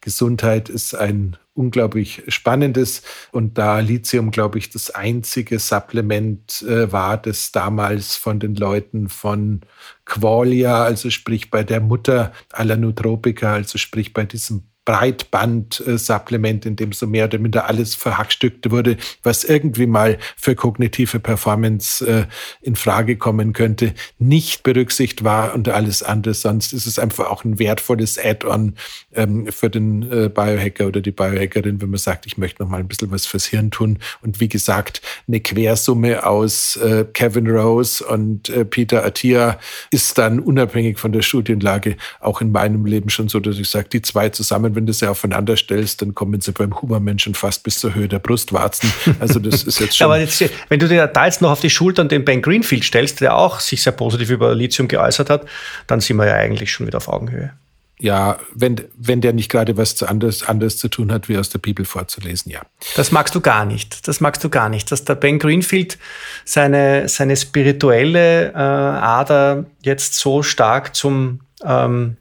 Gehirngesundheit 0.04 0.68
ist 0.68 0.94
ein 0.94 1.36
unglaublich 1.54 2.22
spannendes. 2.28 3.02
Und 3.32 3.56
da 3.56 3.78
Lithium, 3.78 4.30
glaube 4.30 4.58
ich, 4.58 4.70
das 4.70 4.90
einzige 4.90 5.58
Supplement 5.58 6.62
äh, 6.62 6.92
war, 6.92 7.16
das 7.16 7.52
damals 7.52 8.16
von 8.16 8.38
den 8.38 8.54
Leuten 8.54 9.08
von 9.08 9.62
Qualia, 10.04 10.84
also 10.84 11.10
sprich 11.10 11.50
bei 11.50 11.64
der 11.64 11.80
Mutter 11.80 12.32
aller 12.52 12.76
Nootropika, 12.76 13.54
also 13.54 13.78
sprich 13.78 14.12
bei 14.12 14.24
diesem 14.24 14.64
Breitband-Supplement, 14.84 16.66
in 16.66 16.76
dem 16.76 16.92
so 16.92 17.06
mehr 17.06 17.24
oder 17.24 17.38
minder 17.38 17.66
alles 17.68 17.94
verhackstückt 17.94 18.70
wurde, 18.70 18.96
was 19.22 19.44
irgendwie 19.44 19.86
mal 19.86 20.18
für 20.36 20.54
kognitive 20.54 21.20
Performance 21.20 22.06
äh, 22.06 22.26
in 22.60 22.76
Frage 22.76 23.16
kommen 23.16 23.52
könnte, 23.54 23.94
nicht 24.18 24.62
berücksichtigt 24.62 25.24
war 25.24 25.54
und 25.54 25.68
alles 25.68 26.02
andere. 26.02 26.34
Sonst 26.34 26.72
ist 26.72 26.86
es 26.86 26.98
einfach 26.98 27.30
auch 27.30 27.44
ein 27.44 27.58
wertvolles 27.58 28.18
Add-on 28.18 28.74
ähm, 29.14 29.46
für 29.50 29.70
den 29.70 30.02
äh, 30.10 30.28
Biohacker 30.28 30.86
oder 30.86 31.00
die 31.00 31.12
Biohackerin, 31.12 31.80
wenn 31.80 31.90
man 31.90 31.98
sagt, 31.98 32.26
ich 32.26 32.36
möchte 32.36 32.62
noch 32.62 32.70
mal 32.70 32.80
ein 32.80 32.88
bisschen 32.88 33.10
was 33.10 33.26
fürs 33.26 33.46
Hirn 33.46 33.70
tun. 33.70 33.98
Und 34.22 34.40
wie 34.40 34.48
gesagt, 34.48 35.00
eine 35.26 35.40
Quersumme 35.40 36.26
aus 36.26 36.76
äh, 36.76 37.06
Kevin 37.12 37.48
Rose 37.48 38.04
und 38.04 38.52
Peter 38.70 39.04
Attia 39.04 39.58
ist 39.90 40.18
dann 40.18 40.40
unabhängig 40.40 40.98
von 40.98 41.12
der 41.12 41.22
Studienlage 41.22 41.96
auch 42.20 42.40
in 42.40 42.52
meinem 42.52 42.84
Leben 42.84 43.08
schon 43.08 43.28
so, 43.28 43.40
dass 43.40 43.58
ich 43.58 43.68
sage, 43.68 43.88
die 43.88 44.02
zwei 44.02 44.28
zusammen 44.28 44.73
wenn 44.74 44.86
du 44.86 44.92
sie 44.92 45.08
aufeinander 45.08 45.56
stellst, 45.56 46.02
dann 46.02 46.14
kommen 46.14 46.40
sie 46.40 46.52
beim 46.52 46.80
Hubermenschen 46.80 47.34
fast 47.34 47.62
bis 47.62 47.78
zur 47.78 47.94
Höhe 47.94 48.08
der 48.08 48.18
Brustwarzen. 48.18 48.92
Also 49.20 49.38
das 49.38 49.64
ist 49.64 49.80
jetzt 49.80 49.96
schon. 49.98 50.06
Aber 50.06 50.18
jetzt, 50.18 50.44
wenn 50.68 50.78
du 50.78 50.88
dir 50.88 51.06
da 51.06 51.26
jetzt 51.26 51.42
noch 51.42 51.50
auf 51.50 51.60
die 51.60 51.70
Schultern 51.70 52.08
den 52.08 52.24
Ben 52.24 52.42
Greenfield 52.42 52.84
stellst, 52.84 53.20
der 53.20 53.36
auch 53.36 53.60
sich 53.60 53.82
sehr 53.82 53.92
positiv 53.92 54.30
über 54.30 54.54
Lithium 54.54 54.88
geäußert 54.88 55.30
hat, 55.30 55.46
dann 55.86 56.00
sind 56.00 56.16
wir 56.16 56.26
ja 56.26 56.34
eigentlich 56.34 56.72
schon 56.72 56.86
wieder 56.86 56.98
auf 56.98 57.08
Augenhöhe. 57.08 57.52
Ja, 58.00 58.38
wenn, 58.52 58.80
wenn 58.96 59.20
der 59.20 59.32
nicht 59.32 59.50
gerade 59.50 59.76
was 59.76 60.02
anderes, 60.02 60.42
anderes 60.42 60.78
zu 60.78 60.88
tun 60.88 61.12
hat, 61.12 61.28
wie 61.28 61.38
aus 61.38 61.48
der 61.48 61.60
Bibel 61.60 61.84
vorzulesen, 61.84 62.50
ja. 62.50 62.60
Das 62.96 63.12
magst 63.12 63.34
du 63.34 63.40
gar 63.40 63.64
nicht. 63.64 64.08
Das 64.08 64.20
magst 64.20 64.42
du 64.42 64.50
gar 64.50 64.68
nicht. 64.68 64.90
Dass 64.90 65.04
der 65.04 65.14
Ben 65.14 65.38
Greenfield 65.38 65.98
seine, 66.44 67.08
seine 67.08 67.36
spirituelle 67.36 68.52
äh, 68.52 68.56
Ader 68.56 69.66
jetzt 69.82 70.16
so 70.16 70.42
stark 70.42 70.96
zum 70.96 71.40
ähm, 71.64 72.16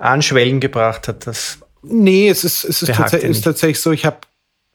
Anschwellen 0.00 0.58
gebracht 0.58 1.06
hat, 1.06 1.26
das 1.26 1.58
Nee, 1.82 2.28
es 2.28 2.44
ist, 2.44 2.64
es 2.64 2.82
ist, 2.82 2.94
tats 2.94 3.14
ist 3.14 3.42
tatsächlich 3.42 3.80
so, 3.80 3.92
ich 3.92 4.04
habe 4.04 4.18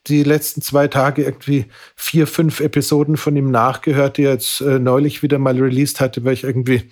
die 0.08 0.24
letzten 0.24 0.62
zwei 0.62 0.88
Tage 0.88 1.24
irgendwie 1.24 1.66
vier, 1.96 2.28
fünf 2.28 2.60
Episoden 2.60 3.18
von 3.18 3.36
ihm 3.36 3.52
nachgehört, 3.52 4.18
die 4.18 4.24
er 4.24 4.34
jetzt 4.34 4.62
äh, 4.62 4.80
neulich 4.80 5.24
wieder 5.24 5.40
mal 5.40 5.60
released 5.60 6.00
hatte, 6.00 6.24
weil 6.24 6.34
ich 6.34 6.44
irgendwie, 6.44 6.90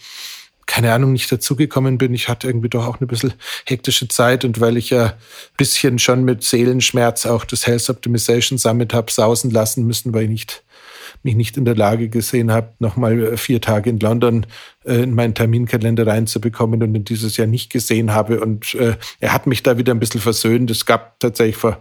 keine 0.65 0.93
Ahnung, 0.93 1.11
nicht 1.11 1.31
dazugekommen 1.31 1.97
bin. 1.97 2.13
Ich 2.13 2.29
hatte 2.29 2.47
irgendwie 2.47 2.69
doch 2.69 2.87
auch 2.87 2.99
eine 2.99 3.07
bisschen 3.07 3.33
hektische 3.65 4.07
Zeit 4.07 4.45
und 4.45 4.59
weil 4.59 4.77
ich 4.77 4.89
ja 4.89 5.05
ein 5.05 5.13
bisschen 5.57 5.99
schon 5.99 6.23
mit 6.23 6.43
Seelenschmerz 6.43 7.25
auch 7.25 7.45
das 7.45 7.67
Health 7.67 7.89
Optimization 7.89 8.57
Summit 8.57 8.93
habe 8.93 9.11
sausen 9.11 9.51
lassen 9.51 9.85
müssen, 9.85 10.13
weil 10.13 10.23
ich 10.23 10.29
nicht 10.29 10.63
mich 11.23 11.35
nicht 11.35 11.57
in 11.57 11.65
der 11.65 11.75
Lage 11.75 12.09
gesehen 12.09 12.51
habe, 12.51 12.69
nochmal 12.79 13.19
äh, 13.19 13.37
vier 13.37 13.61
Tage 13.61 13.89
in 13.89 13.99
London 13.99 14.45
äh, 14.85 15.03
in 15.03 15.15
meinen 15.15 15.33
Terminkalender 15.33 16.05
reinzubekommen 16.05 16.83
und 16.83 16.95
ihn 16.95 17.05
dieses 17.05 17.37
Jahr 17.37 17.47
nicht 17.47 17.71
gesehen 17.71 18.13
habe. 18.13 18.41
Und 18.41 18.73
äh, 18.75 18.95
er 19.19 19.33
hat 19.33 19.47
mich 19.47 19.63
da 19.63 19.77
wieder 19.77 19.93
ein 19.93 19.99
bisschen 19.99 20.21
versöhnt. 20.21 20.69
Es 20.69 20.85
gab 20.85 21.19
tatsächlich 21.19 21.57
vor 21.57 21.79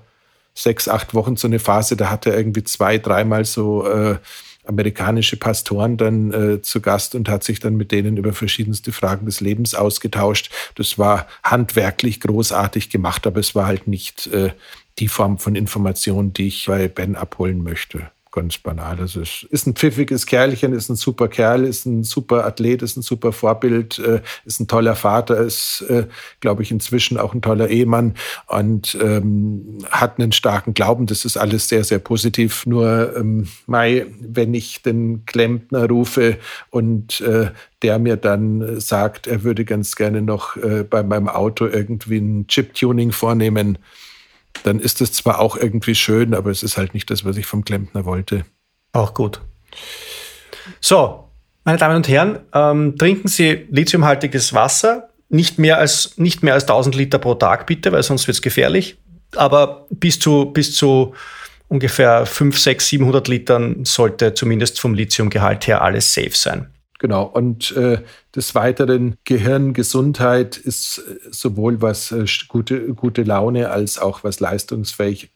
sechs, 0.55 0.87
acht 0.89 1.15
Wochen 1.15 1.37
so 1.37 1.49
eine 1.49 1.59
Phase, 1.59 1.97
da 1.97 2.11
hat 2.11 2.27
er 2.27 2.37
irgendwie 2.37 2.63
zwei, 2.63 2.99
dreimal 2.99 3.45
so 3.45 3.87
äh, 3.87 4.17
amerikanische 4.65 5.37
Pastoren 5.37 5.97
dann 5.97 6.33
äh, 6.33 6.63
zu 6.63 6.81
Gast 6.81 7.15
und 7.15 7.29
hat 7.29 7.45
sich 7.45 7.61
dann 7.61 7.77
mit 7.77 7.91
denen 7.93 8.17
über 8.17 8.33
verschiedenste 8.33 8.93
Fragen 8.93 9.27
des 9.27 9.41
Lebens 9.41 9.75
ausgetauscht. 9.75 10.51
Das 10.77 10.99
war 10.99 11.27
handwerklich 11.43 12.21
großartig 12.21 12.91
gemacht, 12.91 13.27
aber 13.27 13.41
es 13.41 13.55
war 13.55 13.67
halt 13.67 13.89
nicht 13.89 14.29
äh, 14.29 14.53
die 14.99 15.09
Form 15.09 15.39
von 15.39 15.57
Information, 15.57 16.33
die 16.33 16.49
ich 16.49 16.67
bei 16.67 16.89
Ben 16.89 17.17
abholen 17.17 17.63
möchte 17.63 18.11
ganz 18.33 18.59
banal. 18.59 18.99
Also 18.99 19.21
es 19.21 19.47
ist 19.51 19.67
ein 19.67 19.75
pfiffiges 19.75 20.27
Kerlchen, 20.27 20.73
ist 20.73 20.89
ein 20.89 20.97
super 20.97 21.29
Kerl, 21.29 21.65
ist 21.65 21.85
ein 21.85 22.03
super 22.03 22.45
Athlet, 22.47 22.83
ist 22.83 22.97
ein 22.97 23.03
super 23.03 23.33
Vorbild, 23.33 23.99
äh, 23.99 24.23
ist 24.45 24.59
ein 24.59 24.67
toller 24.67 24.97
Vater, 24.97 25.37
ist, 25.39 25.83
äh, 25.89 26.07
glaube 26.41 26.63
ich, 26.63 26.71
inzwischen 26.71 27.19
auch 27.19 27.35
ein 27.35 27.43
toller 27.43 27.69
Ehemann 27.69 28.15
und 28.47 28.97
ähm, 29.01 29.79
hat 29.91 30.19
einen 30.19 30.33
starken 30.33 30.75
Glauben. 30.75 31.07
Das 31.07 31.25
ist 31.25 31.37
alles 31.37 31.69
sehr, 31.69 31.85
sehr 31.85 31.99
positiv. 31.99 32.67
Nur, 32.67 33.15
ähm, 33.17 33.49
Mai, 33.67 34.07
wenn 34.19 34.55
ich 34.55 34.83
den 34.83 35.27
Klempner 35.27 35.89
rufe 35.89 36.39
und 36.71 37.21
äh, 37.21 37.51
der 37.83 37.99
mir 37.99 38.17
dann 38.17 38.81
sagt, 38.81 39.27
er 39.27 39.43
würde 39.43 39.65
ganz 39.65 39.95
gerne 39.95 40.23
noch 40.23 40.57
äh, 40.57 40.85
bei 40.85 41.03
meinem 41.03 41.29
Auto 41.29 41.67
irgendwie 41.67 42.19
ein 42.19 42.47
Chip-Tuning 42.47 43.13
vornehmen, 43.13 43.79
dann 44.65 44.79
ist 44.79 45.01
es 45.01 45.13
zwar 45.13 45.41
auch 45.41 45.57
irgendwie 45.57 45.95
schön, 45.95 46.35
aber 46.35 46.51
es 46.51 46.63
ist 46.63 46.77
halt 46.77 46.95
nicht 46.95 47.11
das, 47.11 47.25
was 47.25 47.37
ich 47.37 47.47
vom 47.47 47.65
Klempner 47.65 48.05
wollte. 48.05 48.45
Auch 48.93 49.15
gut. 49.15 49.41
So, 50.81 51.29
meine 51.65 51.79
Damen 51.79 51.97
und 51.97 52.09
Herren, 52.09 52.41
ähm, 52.53 52.97
trinken 52.99 53.29
Sie 53.29 53.67
lithiumhaltiges 53.71 54.53
Wasser. 54.53 55.09
Nicht 55.29 55.59
mehr, 55.59 55.79
als, 55.79 56.19
nicht 56.19 56.43
mehr 56.43 56.55
als 56.55 56.65
1000 56.65 56.95
Liter 56.95 57.19
pro 57.19 57.35
Tag, 57.35 57.67
bitte, 57.67 57.91
weil 57.91 58.03
sonst 58.03 58.27
wird 58.27 58.37
es 58.37 58.43
gefährlich. 58.43 58.99
Aber 59.35 59.87
bis 59.89 60.19
zu, 60.19 60.47
bis 60.47 60.77
zu 60.77 61.15
ungefähr 61.69 62.27
5, 62.27 62.59
6, 62.59 62.89
700 62.89 63.29
Litern 63.29 63.85
sollte 63.85 64.35
zumindest 64.35 64.79
vom 64.79 64.93
Lithiumgehalt 64.93 65.67
her 65.67 65.81
alles 65.81 66.13
safe 66.13 66.33
sein. 66.35 66.71
Genau. 67.03 67.25
Und 67.25 67.77
äh, 67.77 68.01
des 68.33 68.55
Weiteren 68.55 69.17
Gehirngesundheit 69.25 70.57
ist 70.57 70.99
äh, 70.99 71.19
sowohl 71.33 71.83
was 71.83 72.13
äh, 72.13 72.27
gute, 72.47 72.95
gute 72.95 73.25
Laune 73.25 73.71
als 73.71 73.99
auch 73.99 74.23
was 74.23 74.39
Leistungsfähig 74.39 75.33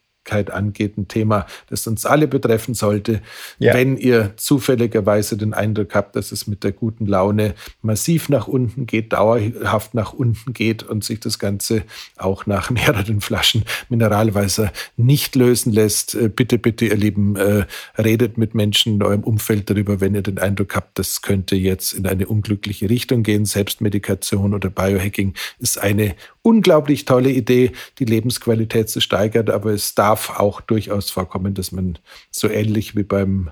angeht, 0.51 0.99
ein 0.99 1.09
Thema, 1.09 1.47
das 1.69 1.87
uns 1.87 2.07
alle 2.07 2.29
betreffen 2.29 2.75
sollte. 2.75 3.21
Ja. 3.59 3.75
Wenn 3.75 3.97
ihr 3.97 4.33
zufälligerweise 4.37 5.37
den 5.37 5.55
Eindruck 5.55 5.95
habt, 5.95 6.17
dass 6.17 6.33
es 6.33 6.47
mit 6.47 6.65
der 6.65 6.73
guten 6.73 7.07
Laune 7.07 7.55
massiv 7.83 8.29
nach 8.29 8.49
unten 8.49 8.87
geht, 8.87 9.13
dauerhaft 9.13 9.95
nach 9.95 10.13
unten 10.13 10.53
geht 10.53 10.83
und 10.83 11.05
sich 11.05 11.21
das 11.21 11.39
Ganze 11.39 11.83
auch 12.17 12.47
nach 12.47 12.71
mehreren 12.77 13.21
Flaschen 13.21 13.65
Mineralwasser 13.89 14.73
nicht 14.97 15.35
lösen 15.37 15.73
lässt, 15.73 16.15
äh, 16.15 16.29
bitte, 16.29 16.59
bitte, 16.59 16.87
ihr 16.87 16.97
Lieben, 16.97 17.37
äh, 17.37 17.67
redet 17.99 18.39
mit 18.39 18.55
Menschen 18.55 18.95
in 18.95 19.03
eurem 19.03 19.25
Umfeld 19.25 19.71
darüber, 19.71 20.01
wenn 20.01 20.15
ihr 20.15 20.23
den 20.23 20.39
Eindruck 20.39 20.75
habt, 20.75 20.99
das 20.99 21.23
könnte 21.23 21.57
jetzt 21.57 21.93
in 21.93 22.07
eine 22.07 22.27
unglückliche 22.27 22.91
Richtung 22.91 23.23
gehen. 23.23 23.45
Selbstmedikation 23.45 24.55
oder 24.55 24.71
Biohacking 24.71 25.35
ist 25.59 25.79
eine 25.79 26.15
unglaublich 26.43 27.05
tolle 27.05 27.31
Idee, 27.31 27.73
die 27.99 28.05
Lebensqualität 28.05 28.89
zu 28.89 29.01
steigern, 29.01 29.51
aber 29.51 29.73
es 29.73 29.95
darf 29.95 30.16
auch 30.31 30.61
durchaus 30.61 31.11
vorkommen, 31.11 31.55
dass 31.55 31.73
man 31.73 31.99
so 32.31 32.49
ähnlich 32.49 32.97
wie 32.97 33.03
beim 33.03 33.51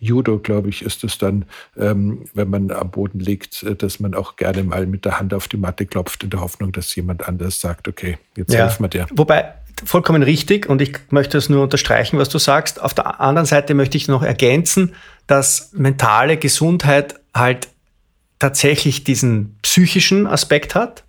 Judo, 0.00 0.38
glaube 0.38 0.70
ich, 0.70 0.82
ist 0.82 1.04
es 1.04 1.18
dann, 1.18 1.44
ähm, 1.76 2.24
wenn 2.32 2.48
man 2.48 2.70
am 2.70 2.90
Boden 2.90 3.20
liegt, 3.20 3.62
äh, 3.62 3.76
dass 3.76 4.00
man 4.00 4.14
auch 4.14 4.36
gerne 4.36 4.64
mal 4.64 4.86
mit 4.86 5.04
der 5.04 5.20
Hand 5.20 5.34
auf 5.34 5.46
die 5.46 5.58
Matte 5.58 5.84
klopft, 5.84 6.24
in 6.24 6.30
der 6.30 6.40
Hoffnung, 6.40 6.72
dass 6.72 6.94
jemand 6.96 7.28
anders 7.28 7.60
sagt, 7.60 7.86
okay, 7.86 8.18
jetzt 8.34 8.52
ja. 8.52 8.60
helfen 8.60 8.84
wir 8.84 8.88
dir. 8.88 9.06
Wobei, 9.12 9.52
vollkommen 9.84 10.22
richtig, 10.22 10.68
und 10.68 10.80
ich 10.80 10.98
möchte 11.10 11.36
es 11.36 11.50
nur 11.50 11.62
unterstreichen, 11.62 12.18
was 12.18 12.30
du 12.30 12.38
sagst. 12.38 12.80
Auf 12.80 12.94
der 12.94 13.20
anderen 13.20 13.46
Seite 13.46 13.74
möchte 13.74 13.98
ich 13.98 14.08
noch 14.08 14.22
ergänzen, 14.22 14.94
dass 15.26 15.70
mentale 15.74 16.38
Gesundheit 16.38 17.20
halt 17.34 17.68
tatsächlich 18.38 19.04
diesen 19.04 19.58
psychischen 19.62 20.26
Aspekt 20.26 20.74
hat. 20.74 21.04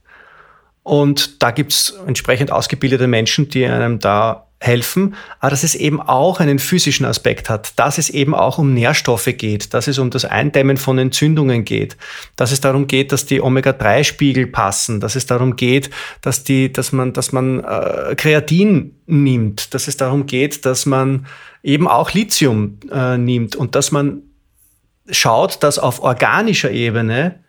Und 0.83 1.41
da 1.41 1.51
gibt 1.51 1.71
es 1.71 1.95
entsprechend 2.05 2.51
ausgebildete 2.51 3.07
Menschen, 3.07 3.49
die 3.49 3.65
einem 3.65 3.99
da 3.99 4.47
helfen, 4.61 5.15
aber 5.39 5.49
dass 5.49 5.63
es 5.63 5.73
eben 5.73 5.99
auch 5.99 6.39
einen 6.39 6.59
physischen 6.59 7.05
Aspekt 7.05 7.49
hat, 7.49 7.79
dass 7.79 7.97
es 7.97 8.11
eben 8.11 8.35
auch 8.35 8.59
um 8.59 8.75
Nährstoffe 8.75 9.29
geht, 9.35 9.73
dass 9.73 9.87
es 9.87 9.97
um 9.97 10.11
das 10.11 10.23
Eindämmen 10.23 10.77
von 10.77 10.99
Entzündungen 10.99 11.65
geht, 11.65 11.97
dass 12.35 12.51
es 12.51 12.61
darum 12.61 12.85
geht, 12.85 13.11
dass 13.11 13.25
die 13.25 13.41
Omega-3-Spiegel 13.41 14.47
passen, 14.47 14.99
dass 14.99 15.15
es 15.15 15.25
darum 15.25 15.55
geht, 15.55 15.89
dass, 16.21 16.43
die, 16.43 16.71
dass 16.71 16.91
man, 16.91 17.11
dass 17.11 17.31
man 17.31 17.63
äh, 17.63 18.13
Kreatin 18.15 18.95
nimmt, 19.07 19.73
dass 19.73 19.87
es 19.87 19.97
darum 19.97 20.27
geht, 20.27 20.63
dass 20.63 20.85
man 20.85 21.25
eben 21.63 21.87
auch 21.87 22.13
Lithium 22.13 22.77
äh, 22.91 23.17
nimmt 23.17 23.55
und 23.55 23.73
dass 23.73 23.91
man 23.91 24.21
schaut, 25.09 25.63
dass 25.63 25.79
auf 25.79 26.03
organischer 26.03 26.69
Ebene 26.69 27.43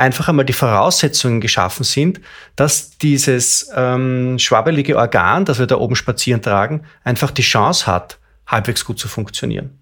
einfach 0.00 0.28
einmal 0.28 0.44
die 0.44 0.52
Voraussetzungen 0.52 1.40
geschaffen 1.40 1.84
sind, 1.84 2.20
dass 2.56 2.96
dieses 2.98 3.70
ähm, 3.74 4.38
schwabbelige 4.38 4.96
Organ, 4.96 5.44
das 5.44 5.58
wir 5.58 5.66
da 5.66 5.76
oben 5.76 5.94
spazieren 5.94 6.42
tragen, 6.42 6.82
einfach 7.04 7.30
die 7.30 7.42
Chance 7.42 7.86
hat, 7.86 8.18
halbwegs 8.46 8.84
gut 8.84 8.98
zu 8.98 9.08
funktionieren. 9.08 9.79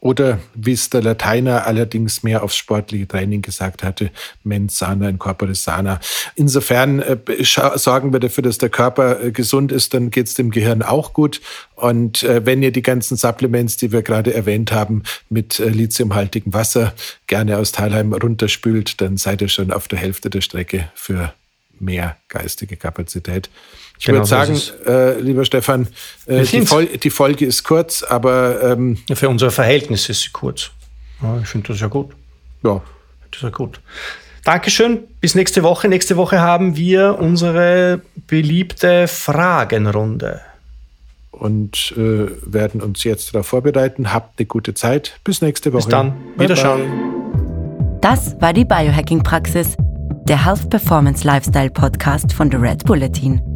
Oder 0.00 0.40
wie 0.54 0.72
es 0.72 0.90
der 0.90 1.02
Lateiner 1.02 1.66
allerdings 1.66 2.22
mehr 2.22 2.42
aufs 2.42 2.56
sportliche 2.56 3.08
Training 3.08 3.40
gesagt 3.40 3.82
hatte, 3.82 4.10
mens 4.44 4.78
sana 4.78 5.08
in 5.08 5.18
corpore 5.18 5.54
sana. 5.54 6.00
Insofern 6.34 7.00
äh, 7.00 7.16
sorgen 7.42 8.12
wir 8.12 8.20
dafür, 8.20 8.42
dass 8.42 8.58
der 8.58 8.68
Körper 8.68 9.22
äh, 9.22 9.30
gesund 9.32 9.72
ist, 9.72 9.94
dann 9.94 10.10
geht 10.10 10.26
es 10.26 10.34
dem 10.34 10.50
Gehirn 10.50 10.82
auch 10.82 11.14
gut. 11.14 11.40
Und 11.76 12.22
äh, 12.22 12.44
wenn 12.44 12.62
ihr 12.62 12.72
die 12.72 12.82
ganzen 12.82 13.16
Supplements, 13.16 13.78
die 13.78 13.90
wir 13.90 14.02
gerade 14.02 14.34
erwähnt 14.34 14.70
haben, 14.70 15.02
mit 15.30 15.58
äh, 15.60 15.68
lithiumhaltigem 15.70 16.52
Wasser 16.52 16.92
gerne 17.26 17.56
aus 17.56 17.72
Thalheim 17.72 18.12
runterspült, 18.12 19.00
dann 19.00 19.16
seid 19.16 19.40
ihr 19.40 19.48
schon 19.48 19.72
auf 19.72 19.88
der 19.88 19.98
Hälfte 19.98 20.28
der 20.28 20.42
Strecke 20.42 20.90
für 20.94 21.32
mehr 21.80 22.16
geistige 22.28 22.76
Kapazität. 22.76 23.50
Ich 23.98 24.06
genau, 24.06 24.18
würde 24.18 24.28
sagen, 24.28 24.60
äh, 24.86 25.18
lieber 25.20 25.44
Stefan, 25.44 25.88
äh, 26.26 26.44
die, 26.44 26.66
Fol 26.66 26.86
die, 26.86 27.10
Folge 27.10 27.46
ist 27.46 27.64
kurz, 27.64 28.02
aber. 28.02 28.62
Ähm, 28.62 28.98
für 29.14 29.28
unser 29.28 29.50
Verhältnis 29.50 30.08
ist 30.08 30.22
sie 30.22 30.30
kurz. 30.32 30.70
Ja, 31.22 31.38
ich 31.42 31.48
finde 31.48 31.68
das 31.68 31.80
ja 31.80 31.86
gut. 31.86 32.10
Ja. 32.62 32.82
Das 33.30 33.38
ist 33.38 33.42
ja 33.42 33.50
gut. 33.50 33.80
Dankeschön. 34.44 35.00
Bis 35.20 35.34
nächste 35.34 35.62
Woche. 35.62 35.88
Nächste 35.88 36.16
Woche 36.16 36.40
haben 36.40 36.76
wir 36.76 37.18
unsere 37.18 38.00
beliebte 38.28 39.08
Fragenrunde. 39.08 40.40
Und 41.32 41.92
äh, 41.96 42.28
werden 42.42 42.80
uns 42.80 43.04
jetzt 43.04 43.34
darauf 43.34 43.48
vorbereiten. 43.48 44.12
Habt 44.12 44.38
eine 44.38 44.46
gute 44.46 44.72
Zeit. 44.74 45.18
Bis 45.24 45.42
nächste 45.42 45.72
Woche. 45.72 45.82
Bis 45.82 45.88
dann. 45.88 46.14
Wiederschauen. 46.38 46.82
Das 48.00 48.40
war 48.40 48.52
die 48.52 48.64
Biohacking-Praxis, 48.64 49.76
der 50.28 50.44
Health 50.44 50.70
Performance 50.70 51.26
Lifestyle 51.26 51.70
Podcast 51.70 52.32
von 52.32 52.50
The 52.50 52.56
Red 52.56 52.84
Bulletin. 52.84 53.55